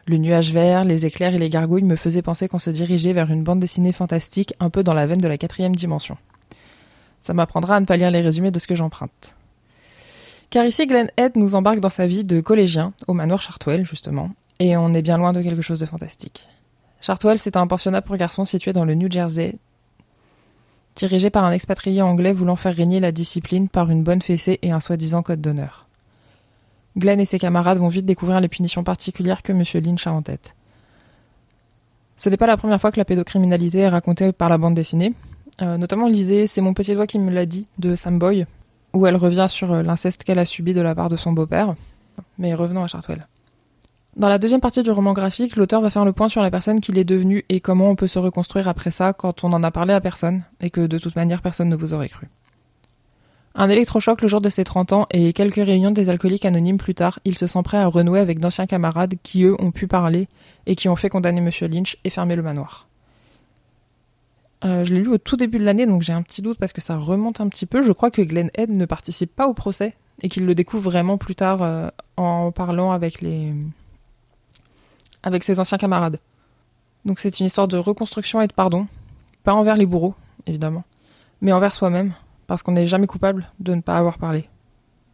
Le 0.07 0.17
nuage 0.17 0.51
vert, 0.51 0.83
les 0.83 1.05
éclairs 1.05 1.35
et 1.35 1.37
les 1.37 1.49
gargouilles 1.49 1.83
me 1.83 1.95
faisaient 1.95 2.21
penser 2.21 2.49
qu'on 2.49 2.59
se 2.59 2.69
dirigeait 2.69 3.13
vers 3.13 3.31
une 3.31 3.43
bande 3.43 3.59
dessinée 3.59 3.93
fantastique 3.93 4.53
un 4.59 4.69
peu 4.69 4.83
dans 4.83 4.93
la 4.93 5.05
veine 5.05 5.21
de 5.21 5.27
la 5.27 5.37
quatrième 5.37 5.75
dimension. 5.75 6.17
Ça 7.21 7.33
m'apprendra 7.33 7.77
à 7.77 7.79
ne 7.79 7.85
pas 7.85 7.95
lire 7.95 8.11
les 8.11 8.19
résumés 8.19 8.51
de 8.51 8.59
ce 8.59 8.67
que 8.67 8.75
j'emprunte. 8.75 9.35
Car 10.49 10.65
ici, 10.65 10.85
Glenn 10.85 11.09
Head 11.15 11.37
nous 11.37 11.55
embarque 11.55 11.79
dans 11.79 11.89
sa 11.89 12.07
vie 12.07 12.25
de 12.25 12.41
collégien, 12.41 12.89
au 13.07 13.13
manoir 13.13 13.41
Chartwell, 13.41 13.85
justement, 13.85 14.31
et 14.59 14.75
on 14.75 14.93
est 14.93 15.01
bien 15.01 15.17
loin 15.17 15.31
de 15.31 15.41
quelque 15.41 15.61
chose 15.61 15.79
de 15.79 15.85
fantastique. 15.85 16.49
Chartwell, 17.03 17.37
c'est 17.37 17.57
un 17.57 17.67
pensionnat 17.67 18.01
pour 18.01 18.15
garçons 18.15 18.45
situé 18.45 18.71
dans 18.71 18.85
le 18.85 18.95
New 18.95 19.11
Jersey, 19.11 19.55
dirigé 20.95 21.29
par 21.29 21.43
un 21.43 21.51
expatrié 21.51 22.01
anglais 22.01 22.31
voulant 22.31 22.55
faire 22.55 22.73
régner 22.73 23.01
la 23.01 23.11
discipline 23.11 23.67
par 23.67 23.91
une 23.91 24.03
bonne 24.03 24.21
fessée 24.21 24.57
et 24.61 24.71
un 24.71 24.79
soi-disant 24.79 25.21
code 25.21 25.41
d'honneur. 25.41 25.85
Glenn 26.97 27.19
et 27.19 27.25
ses 27.25 27.39
camarades 27.39 27.77
vont 27.77 27.89
vite 27.89 28.05
découvrir 28.05 28.39
les 28.39 28.47
punitions 28.47 28.85
particulières 28.85 29.43
que 29.43 29.51
M. 29.51 29.63
Lynch 29.83 30.07
a 30.07 30.13
en 30.13 30.21
tête. 30.21 30.55
Ce 32.15 32.29
n'est 32.29 32.37
pas 32.37 32.47
la 32.47 32.55
première 32.55 32.79
fois 32.79 32.93
que 32.93 32.99
la 33.01 33.05
pédocriminalité 33.05 33.79
est 33.79 33.89
racontée 33.89 34.31
par 34.31 34.47
la 34.47 34.57
bande 34.57 34.75
dessinée. 34.75 35.13
Euh, 35.61 35.75
notamment 35.75 36.07
lisez 36.07 36.47
C'est 36.47 36.61
mon 36.61 36.73
petit 36.73 36.93
doigt 36.93 37.05
qui 37.05 37.19
me 37.19 37.31
l'a 37.31 37.45
dit 37.45 37.67
de 37.79 37.97
Sam 37.97 38.17
Boy, 38.17 38.45
où 38.93 39.05
elle 39.07 39.17
revient 39.17 39.47
sur 39.49 39.83
l'inceste 39.83 40.23
qu'elle 40.23 40.39
a 40.39 40.45
subi 40.45 40.73
de 40.73 40.79
la 40.79 40.95
part 40.95 41.09
de 41.09 41.17
son 41.17 41.33
beau-père. 41.33 41.75
Mais 42.37 42.53
revenons 42.53 42.85
à 42.85 42.87
Chartwell. 42.87 43.27
Dans 44.15 44.29
la 44.29 44.37
deuxième 44.37 44.61
partie 44.61 44.83
du 44.83 44.91
roman 44.91 45.13
graphique, 45.13 45.55
l'auteur 45.55 45.81
va 45.81 45.89
faire 45.89 46.05
le 46.05 46.13
point 46.13 46.29
sur 46.29 46.43
la 46.43 46.51
personne 46.51 46.79
qu'il 46.79 46.99
est 46.99 47.03
devenu 47.03 47.45
et 47.49 47.59
comment 47.59 47.89
on 47.89 47.95
peut 47.95 48.07
se 48.07 48.19
reconstruire 48.19 48.67
après 48.67 48.91
ça 48.91 49.11
quand 49.11 49.43
on 49.43 49.49
n'en 49.49 49.63
a 49.63 49.71
parlé 49.71 49.91
à 49.91 50.01
personne 50.01 50.43
et 50.61 50.69
que 50.69 50.81
de 50.81 50.99
toute 50.99 51.15
manière 51.15 51.41
personne 51.41 51.69
ne 51.69 51.75
vous 51.75 51.95
aurait 51.95 52.09
cru. 52.09 52.27
Un 53.55 53.69
électrochoc 53.69 54.21
le 54.21 54.27
jour 54.27 54.39
de 54.39 54.49
ses 54.49 54.63
30 54.63 54.93
ans 54.93 55.07
et 55.09 55.33
quelques 55.33 55.55
réunions 55.55 55.89
des 55.89 56.09
alcooliques 56.09 56.45
anonymes 56.45 56.77
plus 56.77 56.93
tard, 56.93 57.19
il 57.25 57.39
se 57.39 57.47
sent 57.47 57.61
prêt 57.63 57.77
à 57.77 57.87
renouer 57.87 58.19
avec 58.19 58.39
d'anciens 58.39 58.67
camarades 58.67 59.15
qui 59.23 59.43
eux 59.43 59.55
ont 59.59 59.71
pu 59.71 59.87
parler 59.87 60.27
et 60.67 60.75
qui 60.75 60.89
ont 60.89 60.95
fait 60.95 61.09
condamner 61.09 61.39
M. 61.39 61.49
Lynch 61.71 61.97
et 62.03 62.11
fermer 62.11 62.35
le 62.35 62.43
manoir. 62.43 62.87
Euh, 64.63 64.83
je 64.85 64.93
l'ai 64.93 65.01
lu 65.01 65.09
au 65.09 65.17
tout 65.17 65.37
début 65.37 65.57
de 65.57 65.65
l'année, 65.65 65.87
donc 65.87 66.03
j'ai 66.03 66.13
un 66.13 66.21
petit 66.21 66.43
doute 66.43 66.59
parce 66.59 66.71
que 66.71 66.81
ça 66.81 66.97
remonte 66.97 67.41
un 67.41 67.47
petit 67.47 67.65
peu. 67.65 67.83
Je 67.83 67.91
crois 67.91 68.11
que 68.11 68.21
Glenn 68.21 68.51
Head 68.55 68.69
ne 68.69 68.85
participe 68.85 69.35
pas 69.35 69.47
au 69.47 69.53
procès 69.53 69.95
et 70.21 70.29
qu'il 70.29 70.45
le 70.45 70.53
découvre 70.53 70.83
vraiment 70.83 71.17
plus 71.17 71.35
tard 71.35 71.63
euh, 71.63 71.89
en 72.15 72.51
parlant 72.51 72.91
avec 72.91 73.21
les, 73.21 73.53
avec 75.23 75.43
ses 75.43 75.59
anciens 75.59 75.77
camarades. 75.77 76.19
Donc 77.05 77.19
c'est 77.19 77.39
une 77.39 77.47
histoire 77.47 77.67
de 77.67 77.77
reconstruction 77.77 78.41
et 78.41 78.47
de 78.47 78.53
pardon, 78.53 78.87
pas 79.43 79.53
envers 79.53 79.75
les 79.75 79.85
bourreaux, 79.85 80.15
évidemment, 80.45 80.83
mais 81.41 81.51
envers 81.51 81.73
soi-même, 81.73 82.13
parce 82.47 82.63
qu'on 82.63 82.73
n'est 82.73 82.87
jamais 82.87 83.07
coupable 83.07 83.51
de 83.59 83.73
ne 83.73 83.81
pas 83.81 83.97
avoir 83.97 84.17
parlé. 84.17 84.49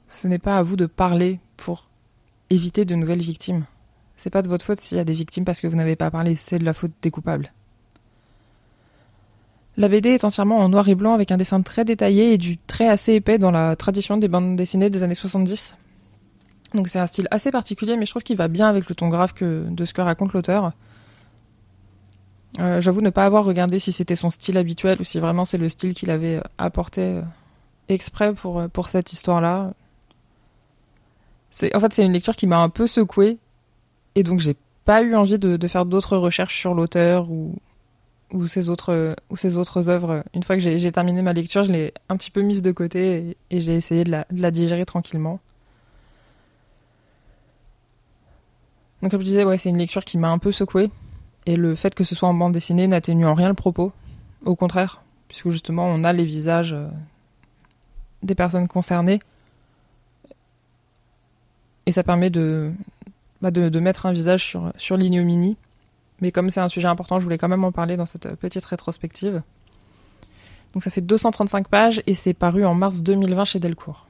Ce 0.07 0.27
n'est 0.27 0.39
pas 0.39 0.57
à 0.57 0.63
vous 0.63 0.75
de 0.75 0.85
parler 0.85 1.39
pour 1.57 1.89
éviter 2.49 2.85
de 2.85 2.95
nouvelles 2.95 3.21
victimes. 3.21 3.65
C'est 4.17 4.29
pas 4.29 4.41
de 4.41 4.49
votre 4.49 4.65
faute 4.65 4.81
s'il 4.81 4.97
y 4.97 5.01
a 5.01 5.05
des 5.05 5.13
victimes 5.13 5.45
parce 5.45 5.61
que 5.61 5.67
vous 5.67 5.75
n'avez 5.75 5.95
pas 5.95 6.11
parlé, 6.11 6.35
c'est 6.35 6.59
de 6.59 6.65
la 6.65 6.73
faute 6.73 6.91
des 7.01 7.11
coupables. 7.11 7.53
La 9.77 9.87
BD 9.87 10.09
est 10.09 10.25
entièrement 10.25 10.57
en 10.57 10.67
noir 10.67 10.89
et 10.89 10.95
blanc 10.95 11.13
avec 11.13 11.31
un 11.31 11.37
dessin 11.37 11.61
très 11.61 11.85
détaillé 11.85 12.33
et 12.33 12.37
du 12.37 12.57
trait 12.57 12.89
assez 12.89 13.13
épais 13.13 13.37
dans 13.37 13.51
la 13.51 13.77
tradition 13.77 14.17
des 14.17 14.27
bandes 14.27 14.57
dessinées 14.57 14.89
des 14.89 15.03
années 15.03 15.15
70. 15.15 15.77
Donc 16.73 16.87
c'est 16.87 16.99
un 16.99 17.07
style 17.07 17.27
assez 17.31 17.51
particulier, 17.51 17.97
mais 17.97 18.05
je 18.05 18.11
trouve 18.11 18.23
qu'il 18.23 18.37
va 18.37 18.47
bien 18.47 18.67
avec 18.67 18.89
le 18.89 18.95
ton 18.95 19.09
grave 19.09 19.33
que, 19.33 19.65
de 19.69 19.85
ce 19.85 19.93
que 19.93 20.01
raconte 20.01 20.33
l'auteur. 20.33 20.71
Euh, 22.59 22.81
j'avoue 22.81 23.01
ne 23.01 23.09
pas 23.09 23.25
avoir 23.25 23.45
regardé 23.45 23.79
si 23.79 23.91
c'était 23.91 24.15
son 24.15 24.29
style 24.29 24.57
habituel 24.57 24.99
ou 24.99 25.03
si 25.03 25.19
vraiment 25.19 25.45
c'est 25.45 25.57
le 25.57 25.69
style 25.69 25.93
qu'il 25.93 26.09
avait 26.09 26.41
apporté 26.57 27.01
euh, 27.01 27.21
exprès 27.89 28.33
pour, 28.33 28.59
euh, 28.59 28.67
pour 28.67 28.89
cette 28.89 29.13
histoire-là. 29.13 29.73
En 31.73 31.79
fait, 31.79 31.93
c'est 31.93 32.05
une 32.05 32.13
lecture 32.13 32.35
qui 32.35 32.47
m'a 32.47 32.59
un 32.59 32.69
peu 32.69 32.87
secouée, 32.87 33.37
et 34.15 34.23
donc 34.23 34.39
j'ai 34.39 34.55
pas 34.85 35.01
eu 35.01 35.15
envie 35.15 35.39
de, 35.39 35.67
faire 35.67 35.85
d'autres 35.85 36.15
recherches 36.15 36.57
sur 36.57 36.73
l'auteur 36.73 37.29
ou, 37.29 37.55
ou, 38.31 38.47
ses 38.47 38.69
autres, 38.69 39.15
ou 39.29 39.35
ses 39.35 39.57
autres 39.57 39.89
œuvres. 39.89 40.23
Une 40.33 40.43
fois 40.43 40.55
que 40.55 40.61
j'ai 40.61 40.91
terminé 40.91 41.21
ma 41.21 41.33
lecture, 41.33 41.63
je 41.63 41.71
l'ai 41.71 41.93
un 42.07 42.17
petit 42.17 42.31
peu 42.31 42.41
mise 42.41 42.61
de 42.61 42.71
côté 42.71 43.35
et, 43.49 43.59
j'ai 43.59 43.75
essayé 43.75 44.03
de 44.03 44.11
la 44.31 44.51
digérer 44.51 44.85
tranquillement. 44.85 45.39
Donc 49.01 49.11
comme 49.11 49.21
je 49.21 49.25
disais, 49.25 49.43
ouais, 49.43 49.57
c'est 49.57 49.69
une 49.69 49.77
lecture 49.77 50.03
qui 50.03 50.17
m'a 50.17 50.29
un 50.29 50.37
peu 50.37 50.51
secoué. 50.51 50.89
Et 51.45 51.55
le 51.55 51.75
fait 51.75 51.95
que 51.95 52.03
ce 52.03 52.15
soit 52.15 52.29
en 52.29 52.33
bande 52.33 52.53
dessinée 52.53 52.87
n'atténue 52.87 53.25
en 53.25 53.33
rien 53.33 53.47
le 53.47 53.53
propos. 53.53 53.91
Au 54.45 54.55
contraire, 54.55 55.01
puisque 55.27 55.49
justement 55.49 55.85
on 55.85 56.03
a 56.03 56.13
les 56.13 56.25
visages 56.25 56.73
euh, 56.73 56.87
des 58.23 58.35
personnes 58.35 58.67
concernées. 58.67 59.19
Et 61.85 61.91
ça 61.91 62.03
permet 62.03 62.29
de, 62.29 62.71
bah 63.41 63.51
de, 63.51 63.79
mettre 63.79 64.05
un 64.05 64.11
visage 64.11 64.45
sur, 64.45 64.71
sur 64.77 64.95
l'ignominie. 64.97 65.57
Mais 66.21 66.31
comme 66.31 66.49
c'est 66.49 66.59
un 66.59 66.69
sujet 66.69 66.87
important, 66.87 67.19
je 67.19 67.23
voulais 67.23 67.37
quand 67.37 67.47
même 67.47 67.63
en 67.63 67.71
parler 67.71 67.97
dans 67.97 68.05
cette 68.05 68.35
petite 68.35 68.65
rétrospective. 68.65 69.41
Donc 70.73 70.83
ça 70.83 70.91
fait 70.91 71.01
235 71.01 71.67
pages 71.67 72.03
et 72.05 72.13
c'est 72.13 72.33
paru 72.33 72.65
en 72.65 72.75
mars 72.75 73.01
2020 73.01 73.45
chez 73.45 73.59
Delcourt. 73.59 74.08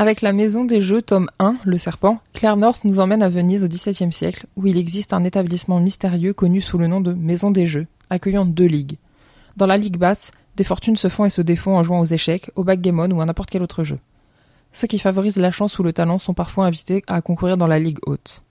Avec 0.00 0.22
la 0.22 0.32
Maison 0.32 0.64
des 0.64 0.80
Jeux, 0.80 1.02
tome 1.02 1.28
1, 1.40 1.58
Le 1.62 1.76
Serpent, 1.76 2.20
Claire 2.32 2.56
North 2.56 2.84
nous 2.84 3.00
emmène 3.00 3.22
à 3.22 3.28
Venise 3.28 3.64
au 3.64 3.68
XVIIe 3.68 4.14
siècle, 4.14 4.46
où 4.56 4.66
il 4.66 4.78
existe 4.78 5.12
un 5.12 5.24
établissement 5.24 5.78
mystérieux 5.78 6.32
connu 6.32 6.62
sous 6.62 6.78
le 6.78 6.86
nom 6.86 7.02
de 7.02 7.12
Maison 7.12 7.50
des 7.50 7.66
Jeux, 7.66 7.86
accueillant 8.08 8.46
deux 8.46 8.64
ligues. 8.64 8.96
Dans 9.58 9.66
la 9.66 9.76
ligue 9.76 9.98
basse, 9.98 10.30
des 10.56 10.64
fortunes 10.64 10.96
se 10.96 11.08
font 11.08 11.26
et 11.26 11.28
se 11.28 11.42
défont 11.42 11.76
en 11.76 11.82
jouant 11.82 12.00
aux 12.00 12.06
échecs, 12.06 12.50
au 12.56 12.64
backgammon 12.64 13.10
ou 13.10 13.20
à 13.20 13.26
n'importe 13.26 13.50
quel 13.50 13.62
autre 13.62 13.84
jeu. 13.84 13.98
Ceux 14.72 14.86
qui 14.86 14.98
favorisent 14.98 15.36
la 15.36 15.50
chance 15.50 15.78
ou 15.78 15.82
le 15.82 15.92
talent 15.92 16.16
sont 16.16 16.32
parfois 16.32 16.64
invités 16.64 17.02
à 17.06 17.20
concourir 17.20 17.58
dans 17.58 17.66
la 17.66 17.78
ligue 17.78 17.98
haute. 18.06 18.42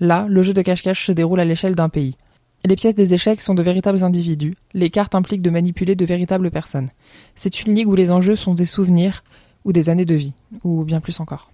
Là, 0.00 0.26
le 0.28 0.42
jeu 0.42 0.54
de 0.54 0.62
cache-cache 0.62 1.06
se 1.06 1.12
déroule 1.12 1.38
à 1.38 1.44
l'échelle 1.44 1.76
d'un 1.76 1.88
pays. 1.88 2.16
Les 2.64 2.74
pièces 2.74 2.96
des 2.96 3.14
échecs 3.14 3.42
sont 3.42 3.54
de 3.54 3.62
véritables 3.62 4.02
individus, 4.02 4.56
les 4.74 4.90
cartes 4.90 5.14
impliquent 5.14 5.40
de 5.40 5.50
manipuler 5.50 5.94
de 5.94 6.04
véritables 6.04 6.50
personnes. 6.50 6.90
C'est 7.36 7.62
une 7.62 7.76
ligue 7.76 7.88
où 7.88 7.94
les 7.94 8.10
enjeux 8.10 8.34
sont 8.34 8.54
des 8.54 8.66
souvenirs, 8.66 9.22
ou 9.64 9.72
des 9.72 9.90
années 9.90 10.04
de 10.04 10.14
vie, 10.14 10.32
ou 10.64 10.84
bien 10.84 11.00
plus 11.00 11.20
encore. 11.20 11.50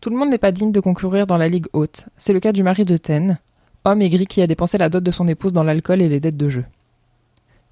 Tout 0.00 0.10
le 0.10 0.16
monde 0.16 0.30
n'est 0.30 0.38
pas 0.38 0.52
digne 0.52 0.72
de 0.72 0.80
concourir 0.80 1.26
dans 1.26 1.36
la 1.36 1.48
Ligue 1.48 1.66
haute. 1.72 2.08
C'est 2.16 2.32
le 2.32 2.40
cas 2.40 2.52
du 2.52 2.62
mari 2.62 2.84
de 2.84 2.96
Ten, 2.96 3.38
homme 3.84 4.00
aigri 4.00 4.26
qui 4.26 4.40
a 4.40 4.46
dépensé 4.46 4.78
la 4.78 4.88
dot 4.88 5.04
de 5.04 5.10
son 5.10 5.28
épouse 5.28 5.52
dans 5.52 5.62
l'alcool 5.62 6.00
et 6.00 6.08
les 6.08 6.20
dettes 6.20 6.36
de 6.36 6.48
jeu. 6.48 6.64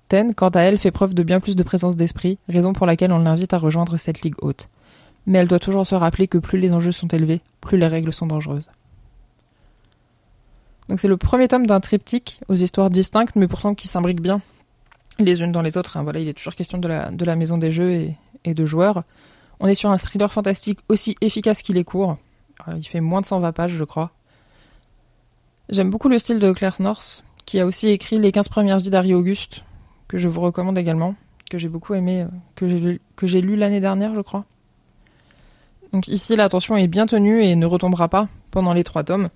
Ten, 0.08 0.34
quant 0.34 0.50
à 0.50 0.60
elle, 0.60 0.78
fait 0.78 0.90
preuve 0.90 1.14
de 1.14 1.22
bien 1.22 1.40
plus 1.40 1.56
de 1.56 1.62
présence 1.62 1.96
d'esprit, 1.96 2.38
raison 2.48 2.72
pour 2.72 2.86
laquelle 2.86 3.12
on 3.12 3.18
l'invite 3.18 3.54
à 3.54 3.58
rejoindre 3.58 3.96
cette 3.96 4.22
ligue 4.22 4.36
haute. 4.40 4.68
Mais 5.26 5.38
elle 5.38 5.48
doit 5.48 5.58
toujours 5.58 5.86
se 5.86 5.94
rappeler 5.94 6.28
que 6.28 6.38
plus 6.38 6.58
les 6.58 6.72
enjeux 6.72 6.92
sont 6.92 7.08
élevés, 7.08 7.40
plus 7.60 7.78
les 7.78 7.86
règles 7.86 8.12
sont 8.12 8.26
dangereuses. 8.26 8.70
Donc 10.88 11.00
c'est 11.00 11.08
le 11.08 11.18
premier 11.18 11.48
tome 11.48 11.66
d'un 11.66 11.80
triptyque 11.80 12.40
aux 12.48 12.54
histoires 12.54 12.88
distinctes, 12.88 13.36
mais 13.36 13.48
pourtant 13.48 13.74
qui 13.74 13.88
s'imbriquent 13.88 14.22
bien 14.22 14.40
les 15.18 15.42
unes 15.42 15.52
dans 15.52 15.62
les 15.62 15.76
autres. 15.76 15.96
Hein. 15.96 16.02
Voilà, 16.02 16.20
il 16.20 16.28
est 16.28 16.34
toujours 16.34 16.54
question 16.54 16.78
de 16.78 16.88
la, 16.88 17.36
maison 17.36 17.58
des 17.58 17.70
jeux 17.70 18.08
et 18.44 18.54
de 18.54 18.66
joueurs. 18.66 19.02
On 19.60 19.66
est 19.66 19.74
sur 19.74 19.90
un 19.90 19.98
thriller 19.98 20.32
fantastique 20.32 20.80
aussi 20.88 21.16
efficace 21.20 21.62
qu'il 21.62 21.76
est 21.76 21.84
court. 21.84 22.16
Euh, 22.66 22.74
il 22.76 22.84
fait 22.84 23.00
moins 23.00 23.20
de 23.20 23.26
120 23.26 23.52
pages, 23.52 23.72
je 23.72 23.84
crois. 23.84 24.12
J'aime 25.68 25.90
beaucoup 25.90 26.08
le 26.08 26.18
style 26.18 26.38
de 26.38 26.52
Claire 26.52 26.76
North, 26.80 27.24
qui 27.44 27.60
a 27.60 27.66
aussi 27.66 27.88
écrit 27.88 28.18
Les 28.18 28.32
15 28.32 28.48
premières 28.48 28.78
vies 28.78 28.90
d'Harry 28.90 29.14
Auguste, 29.14 29.62
que 30.06 30.16
je 30.16 30.28
vous 30.28 30.40
recommande 30.40 30.78
également, 30.78 31.14
que 31.50 31.58
j'ai 31.58 31.68
beaucoup 31.68 31.94
aimé, 31.94 32.22
euh, 32.22 32.96
que 33.16 33.26
j'ai 33.26 33.40
lu 33.40 33.56
l'année 33.56 33.80
dernière, 33.80 34.14
je 34.14 34.20
crois. 34.20 34.44
Donc 35.92 36.08
ici, 36.08 36.36
l'attention 36.36 36.76
est 36.76 36.88
bien 36.88 37.06
tenue 37.06 37.42
et 37.42 37.56
ne 37.56 37.66
retombera 37.66 38.08
pas 38.08 38.28
pendant 38.50 38.72
les 38.74 38.84
trois 38.84 39.04
tomes. 39.04 39.28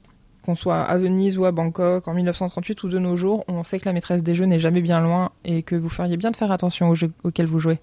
Qu'on 0.43 0.55
soit 0.55 0.83
à 0.83 0.99
Venise 0.99 1.39
ou 1.39 1.45
à 1.45 1.53
Bangkok, 1.53 2.09
en 2.09 2.15
1938 2.15 2.83
ou 2.83 2.89
de 2.89 2.99
nos 2.99 3.17
jours, 3.17 3.45
on 3.49 3.63
sait 3.63 3.79
que 3.79 3.85
la 3.87 3.93
maîtresse 3.93 4.23
des 4.23 4.35
jeux 4.35 4.45
n'est 4.45 4.59
jamais 4.59 4.81
bien 4.81 5.01
loin 5.01 5.31
et 5.45 5.63
que 5.63 5.77
vous 5.77 5.89
feriez 5.89 6.17
bien 6.17 6.31
de 6.31 6.37
faire 6.37 6.51
attention 6.51 6.89
aux 6.89 6.95
jeux 6.95 7.13
auxquels 7.23 7.47
vous 7.47 7.61
jouez. 7.61 7.79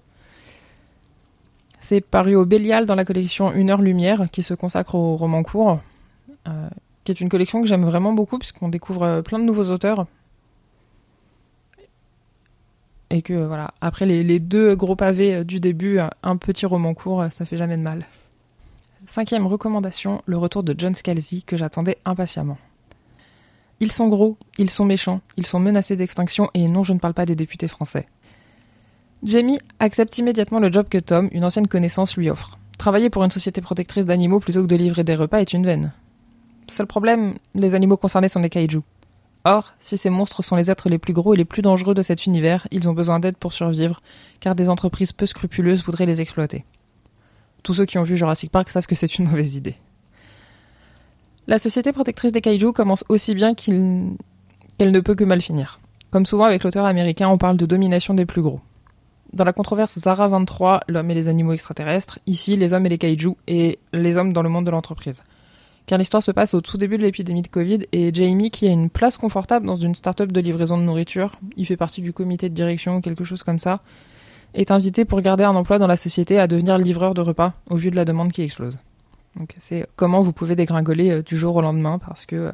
C'est 1.80 2.02
paru 2.02 2.36
au 2.36 2.44
Bélial 2.44 2.84
dans 2.84 2.94
la 2.94 3.04
collection 3.04 3.52
Une 3.52 3.70
heure 3.70 3.80
lumière 3.80 4.30
qui 4.30 4.42
se 4.42 4.52
consacre 4.52 4.94
au 4.94 5.16
roman 5.16 5.42
court, 5.42 5.80
euh, 6.46 6.68
qui 7.04 7.12
est 7.12 7.20
une 7.20 7.30
collection 7.30 7.62
que 7.62 7.68
j'aime 7.68 7.84
vraiment 7.84 8.12
beaucoup 8.12 8.38
puisqu'on 8.38 8.68
découvre 8.68 9.02
euh, 9.02 9.22
plein 9.22 9.38
de 9.38 9.44
nouveaux 9.44 9.70
auteurs. 9.70 10.06
Et 13.08 13.22
que 13.22 13.32
voilà, 13.32 13.72
après 13.80 14.06
les, 14.06 14.38
deux 14.38 14.76
gros 14.76 14.94
pavés 14.94 15.36
euh, 15.36 15.44
du 15.44 15.58
début, 15.58 15.98
un 16.22 16.36
petit 16.36 16.66
roman 16.66 16.94
court, 16.94 17.24
ça 17.30 17.46
fait 17.46 17.56
jamais 17.56 17.78
de 17.78 17.82
mal. 17.82 18.06
Cinquième 19.06 19.46
recommandation, 19.46 20.22
le 20.26 20.36
retour 20.36 20.62
de 20.62 20.74
John 20.76 20.94
Scalzi 20.94 21.42
que 21.42 21.56
j'attendais 21.56 21.96
impatiemment. 22.04 22.58
Ils 23.80 23.90
sont 23.90 24.08
gros, 24.08 24.36
ils 24.58 24.68
sont 24.68 24.84
méchants, 24.84 25.22
ils 25.38 25.46
sont 25.46 25.58
menacés 25.58 25.96
d'extinction 25.96 26.50
et 26.52 26.68
non 26.68 26.84
je 26.84 26.92
ne 26.92 26.98
parle 26.98 27.14
pas 27.14 27.24
des 27.24 27.34
députés 27.34 27.66
français. 27.66 28.06
Jamie 29.22 29.58
accepte 29.80 30.16
immédiatement 30.16 30.60
le 30.60 30.72
job 30.72 30.86
que 30.88 30.96
Tom, 30.96 31.28
une 31.32 31.44
ancienne 31.44 31.68
connaissance, 31.68 32.16
lui 32.16 32.30
offre. 32.30 32.58
Travailler 32.78 33.10
pour 33.10 33.22
une 33.22 33.30
société 33.30 33.60
protectrice 33.60 34.06
d'animaux 34.06 34.40
plutôt 34.40 34.62
que 34.62 34.66
de 34.66 34.76
livrer 34.76 35.04
des 35.04 35.14
repas 35.14 35.40
est 35.40 35.52
une 35.52 35.66
veine. 35.66 35.92
Seul 36.68 36.86
problème, 36.86 37.34
les 37.54 37.74
animaux 37.74 37.98
concernés 37.98 38.30
sont 38.30 38.40
des 38.40 38.48
kaiju. 38.48 38.80
Or, 39.44 39.74
si 39.78 39.98
ces 39.98 40.08
monstres 40.08 40.42
sont 40.42 40.56
les 40.56 40.70
êtres 40.70 40.88
les 40.88 40.98
plus 40.98 41.12
gros 41.12 41.34
et 41.34 41.36
les 41.36 41.44
plus 41.44 41.60
dangereux 41.60 41.94
de 41.94 42.02
cet 42.02 42.24
univers, 42.24 42.66
ils 42.70 42.88
ont 42.88 42.94
besoin 42.94 43.20
d'aide 43.20 43.36
pour 43.36 43.52
survivre, 43.52 44.00
car 44.38 44.54
des 44.54 44.70
entreprises 44.70 45.12
peu 45.12 45.26
scrupuleuses 45.26 45.84
voudraient 45.84 46.06
les 46.06 46.22
exploiter. 46.22 46.64
Tous 47.62 47.74
ceux 47.74 47.84
qui 47.84 47.98
ont 47.98 48.04
vu 48.04 48.16
Jurassic 48.16 48.50
Park 48.50 48.70
savent 48.70 48.86
que 48.86 48.94
c'est 48.94 49.18
une 49.18 49.28
mauvaise 49.28 49.54
idée. 49.54 49.76
La 51.46 51.58
société 51.58 51.92
protectrice 51.92 52.32
des 52.32 52.40
kaiju 52.40 52.72
commence 52.72 53.04
aussi 53.10 53.34
bien 53.34 53.54
qu'elle 53.54 54.16
ne 54.80 55.00
peut 55.00 55.14
que 55.14 55.24
mal 55.24 55.42
finir. 55.42 55.80
Comme 56.10 56.24
souvent 56.24 56.44
avec 56.44 56.64
l'auteur 56.64 56.86
américain, 56.86 57.28
on 57.28 57.38
parle 57.38 57.58
de 57.58 57.66
domination 57.66 58.14
des 58.14 58.24
plus 58.24 58.40
gros. 58.40 58.60
Dans 59.32 59.44
la 59.44 59.52
controverse 59.52 59.98
Zara 59.98 60.26
23, 60.26 60.80
l'homme 60.88 61.10
et 61.10 61.14
les 61.14 61.28
animaux 61.28 61.52
extraterrestres, 61.52 62.18
ici 62.26 62.56
les 62.56 62.72
hommes 62.72 62.86
et 62.86 62.88
les 62.88 62.98
kaiju 62.98 63.36
et 63.46 63.78
les 63.92 64.16
hommes 64.16 64.32
dans 64.32 64.42
le 64.42 64.48
monde 64.48 64.66
de 64.66 64.70
l'entreprise. 64.70 65.22
Car 65.86 65.98
l'histoire 65.98 66.22
se 66.22 66.32
passe 66.32 66.54
au 66.54 66.60
tout 66.60 66.76
début 66.76 66.98
de 66.98 67.02
l'épidémie 67.02 67.42
de 67.42 67.48
Covid 67.48 67.80
et 67.92 68.12
Jamie, 68.12 68.50
qui 68.50 68.66
a 68.66 68.70
une 68.70 68.90
place 68.90 69.16
confortable 69.16 69.66
dans 69.66 69.76
une 69.76 69.94
start-up 69.94 70.32
de 70.32 70.40
livraison 70.40 70.78
de 70.78 70.82
nourriture, 70.82 71.38
il 71.56 71.66
fait 71.66 71.76
partie 71.76 72.00
du 72.00 72.12
comité 72.12 72.48
de 72.48 72.54
direction 72.54 72.96
ou 72.96 73.00
quelque 73.00 73.24
chose 73.24 73.42
comme 73.42 73.58
ça, 73.58 73.80
est 74.54 74.70
invité 74.70 75.04
pour 75.04 75.20
garder 75.20 75.44
un 75.44 75.54
emploi 75.54 75.78
dans 75.78 75.86
la 75.86 75.96
société 75.96 76.38
à 76.38 76.46
devenir 76.46 76.76
livreur 76.78 77.14
de 77.14 77.20
repas 77.20 77.54
au 77.68 77.76
vu 77.76 77.90
de 77.90 77.96
la 77.96 78.04
demande 78.04 78.32
qui 78.32 78.42
explose. 78.42 78.78
Donc 79.36 79.54
c'est 79.60 79.86
comment 79.96 80.22
vous 80.22 80.32
pouvez 80.32 80.56
dégringoler 80.56 81.10
euh, 81.10 81.22
du 81.22 81.38
jour 81.38 81.54
au 81.54 81.60
lendemain 81.60 81.98
parce 81.98 82.26
que 82.26 82.36
euh, 82.36 82.52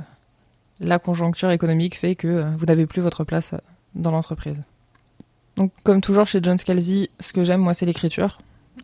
la 0.81 0.99
conjoncture 0.99 1.51
économique 1.51 1.97
fait 1.97 2.15
que 2.15 2.29
euh, 2.29 2.51
vous 2.59 2.67
n'avez 2.67 2.87
plus 2.87 3.01
votre 3.01 3.25
place 3.25 3.55
dans 3.95 4.11
l'entreprise. 4.11 4.63
Donc, 5.57 5.73
comme 5.85 6.01
toujours 6.01 6.27
chez 6.27 6.41
John 6.43 6.59
Scalzi, 6.59 7.09
ce 7.19 7.33
que 7.33 7.43
j'aime, 7.45 7.61
moi, 7.61 7.73
c'est 7.73 7.87
l'écriture. 7.87 8.39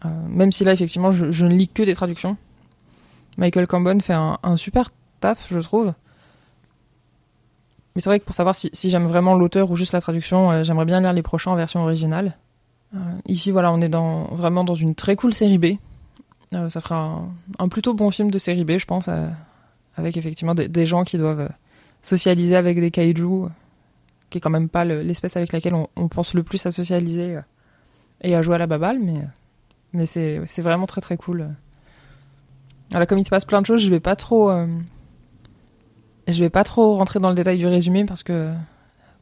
Euh, 0.05 0.09
même 0.29 0.53
si 0.53 0.65
là, 0.65 0.73
effectivement, 0.73 1.13
je, 1.13 1.45
ne 1.45 1.55
lis 1.55 1.69
que 1.69 1.83
des 1.83 1.95
traductions. 1.95 2.37
Michael 3.37 3.67
Cambon 3.67 4.01
fait 4.01 4.15
un, 4.15 4.57
super 4.57 4.91
taf, 5.21 5.49
je 5.51 5.59
trouve. 5.59 5.93
Mais 7.95 8.01
c'est 8.01 8.09
vrai 8.09 8.21
que 8.21 8.25
pour 8.25 8.35
savoir 8.35 8.55
si, 8.55 8.71
j'aime 8.85 9.07
vraiment 9.07 9.35
l'auteur 9.35 9.71
ou 9.71 9.77
juste 9.77 9.93
la 9.93 10.01
traduction, 10.01 10.51
euh, 10.51 10.65
j'aimerais 10.65 10.87
bien 10.87 11.01
lire 11.01 11.13
les 11.13 11.23
prochains 11.23 11.51
en 11.51 11.57
version 11.57 11.83
originale. 11.83 12.39
Euh, 12.95 12.99
ici, 13.27 13.51
voilà, 13.51 13.71
on 13.71 13.81
est 13.83 13.91
dans, 13.91 14.25
vraiment 14.35 14.65
dans 14.65 14.75
une 14.75 14.95
très 14.95 15.15
cool 15.15 15.35
série 15.35 15.59
B. 15.59 15.77
ça 16.53 16.81
fera 16.81 17.23
un, 17.59 17.69
plutôt 17.69 17.93
bon 17.93 18.11
film 18.11 18.31
de 18.31 18.39
série 18.39 18.65
B, 18.65 18.79
je 18.79 18.87
pense, 18.87 19.11
avec 19.97 20.17
effectivement 20.17 20.55
des, 20.55 20.69
des, 20.69 20.87
gens 20.87 21.05
qui 21.05 21.19
doivent 21.19 21.51
socialiser 22.01 22.57
avec 22.57 22.81
des 22.81 22.91
kaiju 22.91 23.49
qui 24.33 24.39
est 24.39 24.41
quand 24.41 24.51
même 24.51 24.69
pas 24.69 24.85
l'espèce 24.85 25.37
avec 25.37 25.53
laquelle 25.53 25.75
on, 25.75 26.09
pense 26.09 26.35
le 26.35 26.43
plus 26.43 26.65
à 26.67 26.73
socialiser 26.73 27.37
euh, 27.37 27.43
et 28.23 28.35
à 28.35 28.43
jouer 28.43 28.57
à 28.57 28.59
la 28.59 28.67
baballe, 28.67 28.99
mais, 28.99 29.21
mais 29.93 30.07
c'est 30.07 30.41
vraiment 30.59 30.87
très 30.87 31.01
très 31.01 31.17
cool. 31.17 31.51
Alors 32.93 33.07
comme 33.07 33.19
il 33.19 33.25
se 33.25 33.31
passe 33.31 33.45
plein 33.45 33.61
de 33.61 33.67
choses, 33.67 33.83
je 33.83 33.91
vais 33.91 34.01
pas 34.01 34.17
trop, 34.17 34.51
euh, 34.51 34.67
je 36.27 36.39
vais 36.41 36.51
pas 36.51 36.65
trop 36.65 36.95
rentrer 36.95 37.21
dans 37.21 37.29
le 37.29 37.35
détail 37.35 37.59
du 37.59 37.67
résumé 37.67 38.05
parce 38.05 38.23
que, 38.23 38.53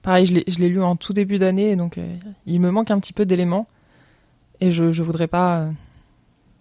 pareil, 0.02 0.26
je 0.26 0.58
l'ai 0.58 0.68
lu 0.68 0.82
en 0.82 0.96
tout 0.96 1.12
début 1.12 1.38
d'année, 1.38 1.76
donc 1.76 1.98
euh, 1.98 2.16
il 2.46 2.60
me 2.60 2.70
manque 2.70 2.90
un 2.90 3.00
petit 3.00 3.12
peu 3.12 3.26
d'éléments 3.26 3.66
et 4.60 4.70
je, 4.70 4.92
je 4.92 5.02
voudrais 5.02 5.28
pas 5.28 5.68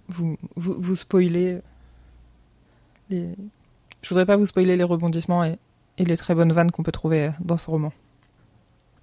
vous, 0.08 0.38
vous, 0.56 0.96
spoiler 0.96 1.60
les, 3.12 3.28
je 4.02 4.10
voudrais 4.10 4.26
pas 4.26 4.38
vous 4.38 4.48
spoiler 4.48 4.76
les 4.76 4.84
rebondissements 4.84 5.44
et 5.44 5.58
les 6.00 6.18
très 6.18 6.34
bonnes 6.34 6.54
vannes 6.54 6.72
qu'on 6.72 6.84
peut 6.84 6.92
trouver 6.92 7.32
dans 7.42 7.58
ce 7.58 7.70
roman. 7.70 7.92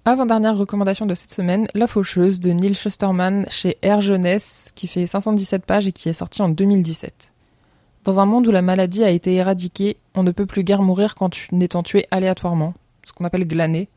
Avant-dernière 0.07 0.55
recommandation 0.55 1.05
de 1.05 1.13
cette 1.13 1.33
semaine, 1.33 1.67
La 1.73 1.85
Faucheuse 1.85 2.39
de 2.39 2.51
Neil 2.51 2.75
Schusterman 2.75 3.45
chez 3.49 3.77
Air 3.81 3.99
Jeunesse, 3.99 4.71
qui 4.73 4.87
fait 4.87 5.05
517 5.05 5.65
pages 5.65 5.85
et 5.85 5.91
qui 5.91 6.07
est 6.07 6.13
sorti 6.13 6.41
en 6.41 6.47
2017. 6.47 7.33
Dans 8.05 8.21
un 8.21 8.25
monde 8.25 8.47
où 8.47 8.51
la 8.51 8.61
maladie 8.61 9.03
a 9.03 9.09
été 9.09 9.33
éradiquée, 9.33 9.97
on 10.15 10.23
ne 10.23 10.31
peut 10.31 10.45
plus 10.45 10.63
guère 10.63 10.81
mourir 10.81 11.15
quand 11.15 11.35
en 11.51 11.59
étant 11.59 11.83
tué 11.83 12.05
aléatoirement, 12.09 12.73
ce 13.05 13.11
qu'on 13.11 13.25
appelle 13.25 13.45
glané, 13.45 13.89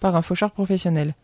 par 0.00 0.16
un 0.16 0.22
faucheur 0.22 0.52
professionnel. 0.52 1.14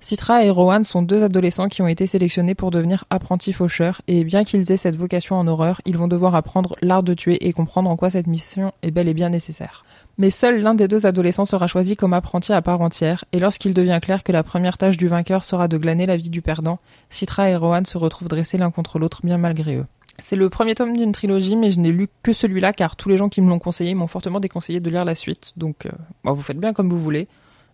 Citra 0.00 0.44
et 0.44 0.50
Rowan 0.50 0.82
sont 0.82 1.02
deux 1.02 1.22
adolescents 1.22 1.68
qui 1.68 1.82
ont 1.82 1.86
été 1.86 2.06
sélectionnés 2.06 2.54
pour 2.54 2.70
devenir 2.70 3.04
apprentis 3.10 3.52
faucheurs, 3.52 4.00
et 4.08 4.24
bien 4.24 4.44
qu'ils 4.44 4.72
aient 4.72 4.76
cette 4.76 4.96
vocation 4.96 5.36
en 5.36 5.46
horreur, 5.46 5.80
ils 5.84 5.98
vont 5.98 6.08
devoir 6.08 6.34
apprendre 6.34 6.74
l'art 6.80 7.02
de 7.02 7.14
tuer 7.14 7.46
et 7.46 7.52
comprendre 7.52 7.90
en 7.90 7.96
quoi 7.96 8.10
cette 8.10 8.26
mission 8.26 8.72
est 8.82 8.90
bel 8.90 9.08
et 9.08 9.14
bien 9.14 9.28
nécessaire 9.28 9.84
mais 10.20 10.28
seul 10.28 10.60
l'un 10.60 10.74
des 10.74 10.86
deux 10.86 11.06
adolescents 11.06 11.46
sera 11.46 11.66
choisi 11.66 11.96
comme 11.96 12.12
apprenti 12.12 12.52
à 12.52 12.60
part 12.60 12.82
entière, 12.82 13.24
et 13.32 13.40
lorsqu'il 13.40 13.72
devient 13.72 13.98
clair 14.02 14.22
que 14.22 14.32
la 14.32 14.42
première 14.42 14.76
tâche 14.76 14.98
du 14.98 15.08
vainqueur 15.08 15.44
sera 15.44 15.66
de 15.66 15.78
glaner 15.78 16.04
la 16.04 16.18
vie 16.18 16.28
du 16.28 16.42
perdant, 16.42 16.78
Citra 17.08 17.48
et 17.48 17.56
Rohan 17.56 17.86
se 17.86 17.96
retrouvent 17.96 18.28
dressés 18.28 18.58
l'un 18.58 18.70
contre 18.70 18.98
l'autre 18.98 19.22
bien 19.24 19.38
malgré 19.38 19.76
eux. 19.76 19.86
C'est 20.18 20.36
le 20.36 20.50
premier 20.50 20.74
tome 20.74 20.94
d'une 20.94 21.12
trilogie, 21.12 21.56
mais 21.56 21.70
je 21.70 21.80
n'ai 21.80 21.90
lu 21.90 22.08
que 22.22 22.34
celui-là 22.34 22.74
car 22.74 22.96
tous 22.96 23.08
les 23.08 23.16
gens 23.16 23.30
qui 23.30 23.40
me 23.40 23.48
l'ont 23.48 23.58
conseillé 23.58 23.94
m'ont 23.94 24.08
fortement 24.08 24.40
déconseillé 24.40 24.78
de 24.78 24.90
lire 24.90 25.06
la 25.06 25.14
suite, 25.14 25.54
donc 25.56 25.86
euh, 25.86 25.90
vous 26.24 26.42
faites 26.42 26.58
bien 26.58 26.74
comme 26.74 26.90
vous 26.90 27.00
voulez. 27.00 27.26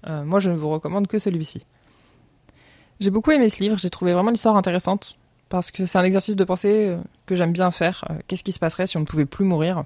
Euh, 0.07 0.25
moi 0.25 0.39
je 0.39 0.49
ne 0.49 0.55
vous 0.55 0.69
recommande 0.69 1.09
que 1.09 1.19
celui-ci. 1.19 1.63
J'ai 3.01 3.11
beaucoup 3.11 3.31
aimé 3.31 3.49
ce 3.51 3.61
livre, 3.61 3.79
j'ai 3.79 3.91
trouvé 3.91 4.13
vraiment 4.13 4.31
l'histoire 4.31 4.57
intéressante, 4.57 5.19
parce 5.49 5.71
que 5.71 5.87
c'est 5.87 5.99
un 5.99 6.05
exercice 6.05 6.37
de 6.37 6.45
pensée 6.45 6.89
euh, 6.89 6.99
que 7.27 7.37
j'aime 7.37 7.53
bien 7.53 7.71
faire. 7.71 8.05
Qu'est-ce 8.27 8.43
qui 8.43 8.53
se 8.53 8.59
passerait 8.59 8.87
si 8.87 8.97
on 8.97 9.01
ne 9.01 9.05
pouvait 9.05 9.27
plus 9.27 9.45
mourir 9.45 9.85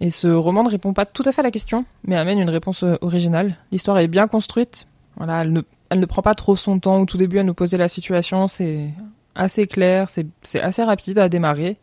et 0.00 0.10
ce 0.10 0.28
roman 0.28 0.62
ne 0.62 0.68
répond 0.68 0.92
pas 0.92 1.06
tout 1.06 1.22
à 1.24 1.32
fait 1.32 1.40
à 1.40 1.44
la 1.44 1.50
question, 1.50 1.86
mais 2.04 2.16
amène 2.16 2.38
une 2.38 2.50
réponse 2.50 2.82
euh, 2.82 2.96
originale. 3.00 3.56
L'histoire 3.72 3.98
est 3.98 4.08
bien 4.08 4.28
construite. 4.28 4.88
Voilà, 5.16 5.40
elle 5.40 5.52
ne, 5.52 5.62
elle 5.88 6.00
ne 6.00 6.06
prend 6.06 6.22
pas 6.22 6.34
trop 6.34 6.56
son 6.56 6.78
temps 6.78 7.00
au 7.00 7.06
tout 7.06 7.16
début 7.16 7.38
à 7.38 7.42
nous 7.42 7.54
poser 7.54 7.78
la 7.78 7.88
situation. 7.88 8.48
C'est 8.48 8.90
assez 9.34 9.66
clair, 9.66 10.10
c'est 10.10 10.60
assez 10.60 10.82
rapide 10.82 11.18
à 11.18 11.28
démarrer. 11.28 11.78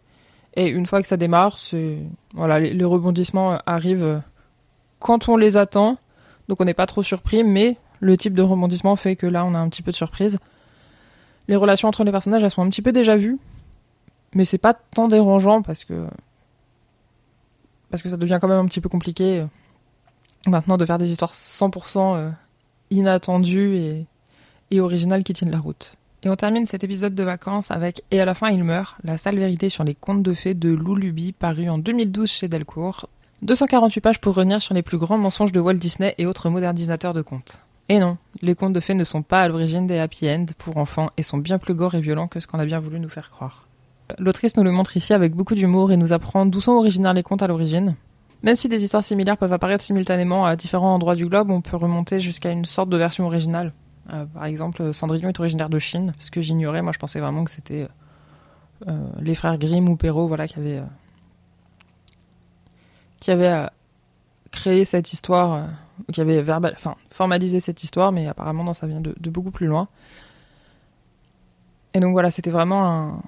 Et 0.55 0.67
une 0.67 0.85
fois 0.85 1.01
que 1.01 1.07
ça 1.07 1.17
démarre, 1.17 1.57
voilà, 2.33 2.59
les, 2.59 2.85
rebondissements 2.85 3.57
arrivent 3.65 4.21
quand 4.99 5.27
on 5.27 5.35
les 5.35 5.57
attend. 5.57 5.97
Donc 6.47 6.61
on 6.61 6.65
n'est 6.65 6.75
pas 6.75 6.85
trop 6.85 7.01
surpris, 7.01 7.43
mais 7.43 7.77
le 8.03 8.17
type 8.17 8.33
de 8.33 8.41
rebondissement 8.41 8.95
fait 8.95 9.15
que 9.15 9.25
là 9.25 9.45
on 9.45 9.53
a 9.53 9.59
un 9.59 9.69
petit 9.69 9.81
peu 9.81 9.91
de 9.91 9.95
surprise. 9.95 10.37
Les 11.47 11.55
relations 11.55 11.87
entre 11.87 12.03
les 12.03 12.11
personnages, 12.11 12.43
elles 12.43 12.51
sont 12.51 12.61
un 12.61 12.69
petit 12.69 12.81
peu 12.81 12.91
déjà 12.91 13.17
vues, 13.17 13.37
mais 14.33 14.45
c'est 14.45 14.57
pas 14.57 14.73
tant 14.73 15.07
dérangeant 15.07 15.61
parce 15.61 15.83
que 15.83 16.07
ça 17.91 18.17
devient 18.17 18.39
quand 18.41 18.47
même 18.47 18.59
un 18.59 18.65
petit 18.65 18.81
peu 18.81 18.89
compliqué 18.89 19.39
euh, 19.39 19.45
maintenant 20.47 20.77
de 20.77 20.85
faire 20.85 20.97
des 20.97 21.11
histoires 21.11 21.33
100% 21.33 22.15
euh, 22.15 22.29
inattendues 22.89 23.75
et, 23.75 24.05
et 24.71 24.79
originales 24.79 25.23
qui 25.23 25.33
tiennent 25.33 25.51
la 25.51 25.59
route. 25.59 25.95
Et 26.23 26.29
on 26.29 26.35
termine 26.35 26.65
cet 26.65 26.83
épisode 26.85 27.15
de 27.15 27.23
vacances 27.23 27.69
avec 27.69 28.03
Et 28.11 28.21
à 28.21 28.25
la 28.25 28.33
fin 28.33 28.49
il 28.49 28.63
meurt, 28.63 28.95
la 29.03 29.17
sale 29.17 29.37
vérité 29.37 29.69
sur 29.69 29.83
les 29.83 29.95
contes 29.95 30.23
de 30.23 30.33
fées 30.33 30.53
de 30.53 30.69
Lou 30.69 30.95
Luby, 30.95 31.33
paru 31.33 31.69
en 31.69 31.77
2012 31.77 32.31
chez 32.31 32.47
Delcourt. 32.47 33.07
248 33.41 33.99
pages 33.99 34.21
pour 34.21 34.35
revenir 34.35 34.61
sur 34.61 34.73
les 34.73 34.83
plus 34.83 34.97
grands 34.97 35.17
mensonges 35.17 35.51
de 35.51 35.59
Walt 35.59 35.73
Disney 35.73 36.15
et 36.17 36.25
autres 36.25 36.49
modernisateurs 36.49 37.13
de 37.13 37.21
contes. 37.21 37.59
Et 37.93 37.99
non, 37.99 38.17
les 38.41 38.55
contes 38.55 38.73
de 38.73 38.79
fées 38.79 38.95
ne 38.95 39.03
sont 39.03 39.21
pas 39.21 39.43
à 39.43 39.47
l'origine 39.47 39.85
des 39.85 39.99
happy 39.99 40.27
end 40.27 40.47
pour 40.57 40.77
enfants 40.77 41.11
et 41.15 41.21
sont 41.21 41.37
bien 41.37 41.59
plus 41.59 41.75
gore 41.75 41.93
et 41.93 42.01
violents 42.01 42.27
que 42.27 42.39
ce 42.39 42.47
qu'on 42.47 42.57
a 42.57 42.65
bien 42.65 42.79
voulu 42.79 42.99
nous 42.99 43.07
faire 43.07 43.29
croire. 43.29 43.67
L'autrice 44.17 44.57
nous 44.57 44.63
le 44.63 44.71
montre 44.71 44.97
ici 44.97 45.13
avec 45.13 45.35
beaucoup 45.35 45.53
d'humour 45.53 45.91
et 45.91 45.95
nous 45.95 46.11
apprend 46.11 46.47
d'où 46.47 46.59
sont 46.59 46.71
originaires 46.71 47.13
les 47.13 47.21
contes 47.21 47.43
à 47.43 47.47
l'origine. 47.47 47.95
Même 48.41 48.55
si 48.55 48.67
des 48.67 48.83
histoires 48.83 49.03
similaires 49.03 49.37
peuvent 49.37 49.53
apparaître 49.53 49.83
simultanément 49.83 50.43
à 50.43 50.55
différents 50.55 50.95
endroits 50.95 51.13
du 51.13 51.27
globe, 51.27 51.51
on 51.51 51.61
peut 51.61 51.77
remonter 51.77 52.19
jusqu'à 52.19 52.49
une 52.49 52.65
sorte 52.65 52.89
de 52.89 52.97
version 52.97 53.27
originale. 53.27 53.73
Euh, 54.11 54.25
par 54.25 54.45
exemple, 54.45 54.91
Cendrillon 54.91 55.29
est 55.29 55.39
originaire 55.39 55.69
de 55.69 55.77
Chine, 55.77 56.13
ce 56.17 56.31
que 56.31 56.41
j'ignorais, 56.41 56.81
moi 56.81 56.93
je 56.93 56.97
pensais 56.97 57.19
vraiment 57.19 57.43
que 57.43 57.51
c'était 57.51 57.87
euh, 58.87 59.07
les 59.19 59.35
frères 59.35 59.59
Grimm 59.59 59.87
ou 59.87 59.97
Perrault 59.97 60.27
voilà, 60.27 60.45
euh, 60.57 60.81
qui 63.19 63.29
avaient 63.29 63.67
créé 64.49 64.83
cette 64.83 65.13
histoire, 65.13 65.67
qui 66.11 66.21
avaient 66.21 66.41
verbal, 66.41 66.73
enfin, 66.75 66.95
formalisé 67.09 67.59
cette 67.59 67.83
histoire, 67.83 68.11
mais 68.11 68.27
apparemment 68.27 68.63
non, 68.63 68.73
ça 68.73 68.87
vient 68.87 69.01
de, 69.01 69.29
beaucoup 69.29 69.51
plus 69.51 69.67
loin. 69.67 69.87
Et 71.93 71.99
donc 71.99 72.11
voilà, 72.13 72.31
c'était 72.31 72.49
vraiment 72.49 73.21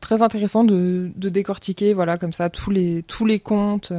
très 0.00 0.22
intéressant 0.22 0.64
de, 0.64 1.10
décortiquer, 1.16 1.94
voilà, 1.94 2.18
comme 2.18 2.32
ça, 2.32 2.50
tous 2.50 2.70
les, 2.70 3.02
tous 3.02 3.24
les 3.24 3.40
contes. 3.40 3.92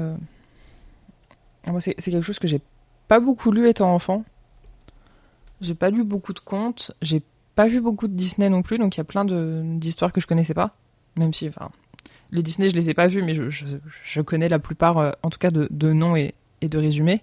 c'est 1.79 1.95
quelque 1.95 2.21
chose 2.21 2.39
que 2.39 2.47
j'ai 2.47 2.61
pas 3.07 3.19
beaucoup 3.19 3.51
lu 3.51 3.67
étant 3.67 3.93
enfant. 3.93 4.23
J'ai 5.59 5.75
pas 5.75 5.89
lu 5.89 6.03
beaucoup 6.03 6.33
de 6.33 6.39
contes, 6.39 6.91
j'ai 7.01 7.21
pas 7.55 7.67
vu 7.67 7.81
beaucoup 7.81 8.07
de 8.07 8.13
Disney 8.13 8.49
non 8.49 8.61
plus, 8.61 8.77
donc 8.77 8.95
il 8.95 8.99
y 8.99 9.01
a 9.01 9.05
plein 9.05 9.25
d'histoires 9.25 10.13
que 10.13 10.21
je 10.21 10.27
connaissais 10.27 10.53
pas. 10.53 10.75
Même 11.17 11.33
si, 11.33 11.47
enfin, 11.47 11.69
les 12.31 12.41
Disney, 12.41 12.69
je 12.69 12.75
les 12.75 12.89
ai 12.89 12.93
pas 12.93 13.07
vus, 13.07 13.21
mais 13.21 13.33
je, 13.33 13.49
je, 13.49 14.21
connais 14.21 14.49
la 14.49 14.59
plupart, 14.59 14.97
euh, 14.97 15.11
en 15.23 15.29
tout 15.29 15.37
cas, 15.37 15.51
de, 15.51 15.67
de 15.69 15.91
noms 15.91 16.15
et, 16.15 16.33
et, 16.61 16.69
de 16.69 16.77
résumés, 16.77 17.21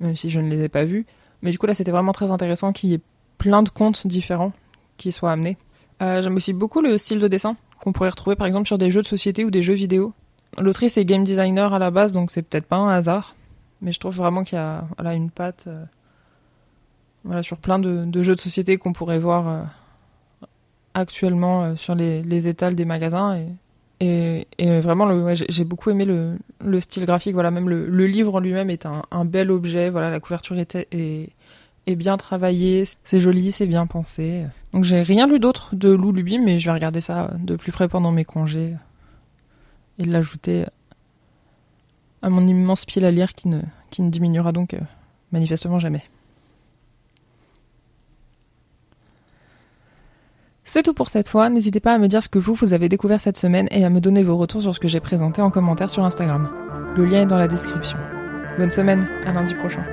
même 0.00 0.16
si 0.16 0.30
je 0.30 0.40
ne 0.40 0.48
les 0.48 0.64
ai 0.64 0.68
pas 0.68 0.84
vus. 0.84 1.06
Mais 1.42 1.50
du 1.50 1.58
coup, 1.58 1.66
là, 1.66 1.74
c'était 1.74 1.90
vraiment 1.90 2.12
très 2.12 2.30
intéressant 2.30 2.72
qu'il 2.72 2.90
y 2.90 2.94
ait 2.94 3.00
plein 3.38 3.62
de 3.62 3.68
contes 3.68 4.06
différents 4.06 4.52
qui 4.96 5.12
soient 5.12 5.32
amenés. 5.32 5.56
Euh, 6.02 6.22
J'aime 6.22 6.36
aussi 6.36 6.52
beaucoup 6.52 6.80
le 6.80 6.98
style 6.98 7.20
de 7.20 7.28
dessin 7.28 7.56
qu'on 7.80 7.92
pourrait 7.92 8.10
retrouver, 8.10 8.36
par 8.36 8.46
exemple, 8.46 8.66
sur 8.66 8.78
des 8.78 8.90
jeux 8.90 9.02
de 9.02 9.06
société 9.06 9.44
ou 9.44 9.50
des 9.50 9.62
jeux 9.62 9.74
vidéo. 9.74 10.12
L'autrice 10.58 10.96
est 10.98 11.04
game 11.04 11.24
designer 11.24 11.72
à 11.72 11.78
la 11.78 11.90
base, 11.90 12.12
donc 12.12 12.30
c'est 12.30 12.42
peut-être 12.42 12.66
pas 12.66 12.76
un 12.76 12.90
hasard, 12.90 13.36
mais 13.80 13.92
je 13.92 14.00
trouve 14.00 14.16
vraiment 14.16 14.44
qu'il 14.44 14.58
y 14.58 14.60
a 14.60 15.14
une 15.14 15.30
patte. 15.30 15.68
Euh, 15.68 17.42
sur 17.42 17.58
plein 17.58 17.78
de, 17.78 18.22
jeux 18.22 18.34
de 18.34 18.40
société 18.40 18.78
qu'on 18.78 18.94
pourrait 18.94 19.18
voir 19.18 19.46
euh, 19.46 19.62
actuellement 20.94 21.76
sur 21.76 21.94
les, 21.94 22.48
étals 22.48 22.74
des 22.74 22.86
magasins. 22.86 23.38
Et, 24.00 24.46
vraiment, 24.80 25.34
j'ai 25.34 25.64
beaucoup 25.64 25.90
aimé 25.90 26.06
le, 26.06 26.80
style 26.80 27.04
graphique. 27.04 27.34
Voilà, 27.34 27.50
même 27.50 27.68
le, 27.68 28.06
livre 28.06 28.34
en 28.34 28.40
lui-même 28.40 28.70
est 28.70 28.86
un, 28.86 29.24
bel 29.24 29.50
objet. 29.50 29.90
Voilà, 29.90 30.10
la 30.10 30.20
couverture 30.20 30.58
est, 30.58 30.74
est, 30.92 31.30
est 31.86 31.96
bien 31.96 32.16
travaillée, 32.16 32.84
c'est 33.04 33.20
joli, 33.20 33.52
c'est 33.52 33.66
bien 33.66 33.86
pensé. 33.86 34.44
Donc 34.72 34.84
j'ai 34.84 35.02
rien 35.02 35.26
lu 35.26 35.38
d'autre 35.38 35.74
de 35.74 35.90
Lou 35.90 36.12
Luby, 36.12 36.38
mais 36.38 36.58
je 36.58 36.66
vais 36.66 36.72
regarder 36.72 37.00
ça 37.00 37.30
de 37.38 37.56
plus 37.56 37.72
près 37.72 37.88
pendant 37.88 38.12
mes 38.12 38.24
congés 38.24 38.74
et 39.98 40.04
l'ajouter 40.04 40.64
à 42.22 42.28
mon 42.28 42.46
immense 42.46 42.84
pile 42.84 43.04
à 43.04 43.10
lire 43.10 43.34
qui 43.34 43.48
ne, 43.48 43.60
qui 43.90 44.02
ne 44.02 44.10
diminuera 44.10 44.52
donc 44.52 44.74
euh, 44.74 44.80
manifestement 45.32 45.78
jamais. 45.78 46.02
C'est 50.72 50.84
tout 50.84 50.94
pour 50.94 51.08
cette 51.08 51.28
fois, 51.28 51.50
n'hésitez 51.50 51.80
pas 51.80 51.94
à 51.94 51.98
me 51.98 52.06
dire 52.06 52.22
ce 52.22 52.28
que 52.28 52.38
vous, 52.38 52.54
vous 52.54 52.72
avez 52.74 52.88
découvert 52.88 53.18
cette 53.18 53.36
semaine 53.36 53.66
et 53.72 53.84
à 53.84 53.90
me 53.90 54.00
donner 54.00 54.22
vos 54.22 54.36
retours 54.36 54.62
sur 54.62 54.72
ce 54.72 54.78
que 54.78 54.86
j'ai 54.86 55.00
présenté 55.00 55.42
en 55.42 55.50
commentaire 55.50 55.90
sur 55.90 56.04
Instagram. 56.04 56.48
Le 56.96 57.06
lien 57.06 57.22
est 57.22 57.26
dans 57.26 57.38
la 57.38 57.48
description. 57.48 57.98
Bonne 58.56 58.70
semaine, 58.70 59.04
à 59.26 59.32
lundi 59.32 59.52
prochain. 59.54 59.84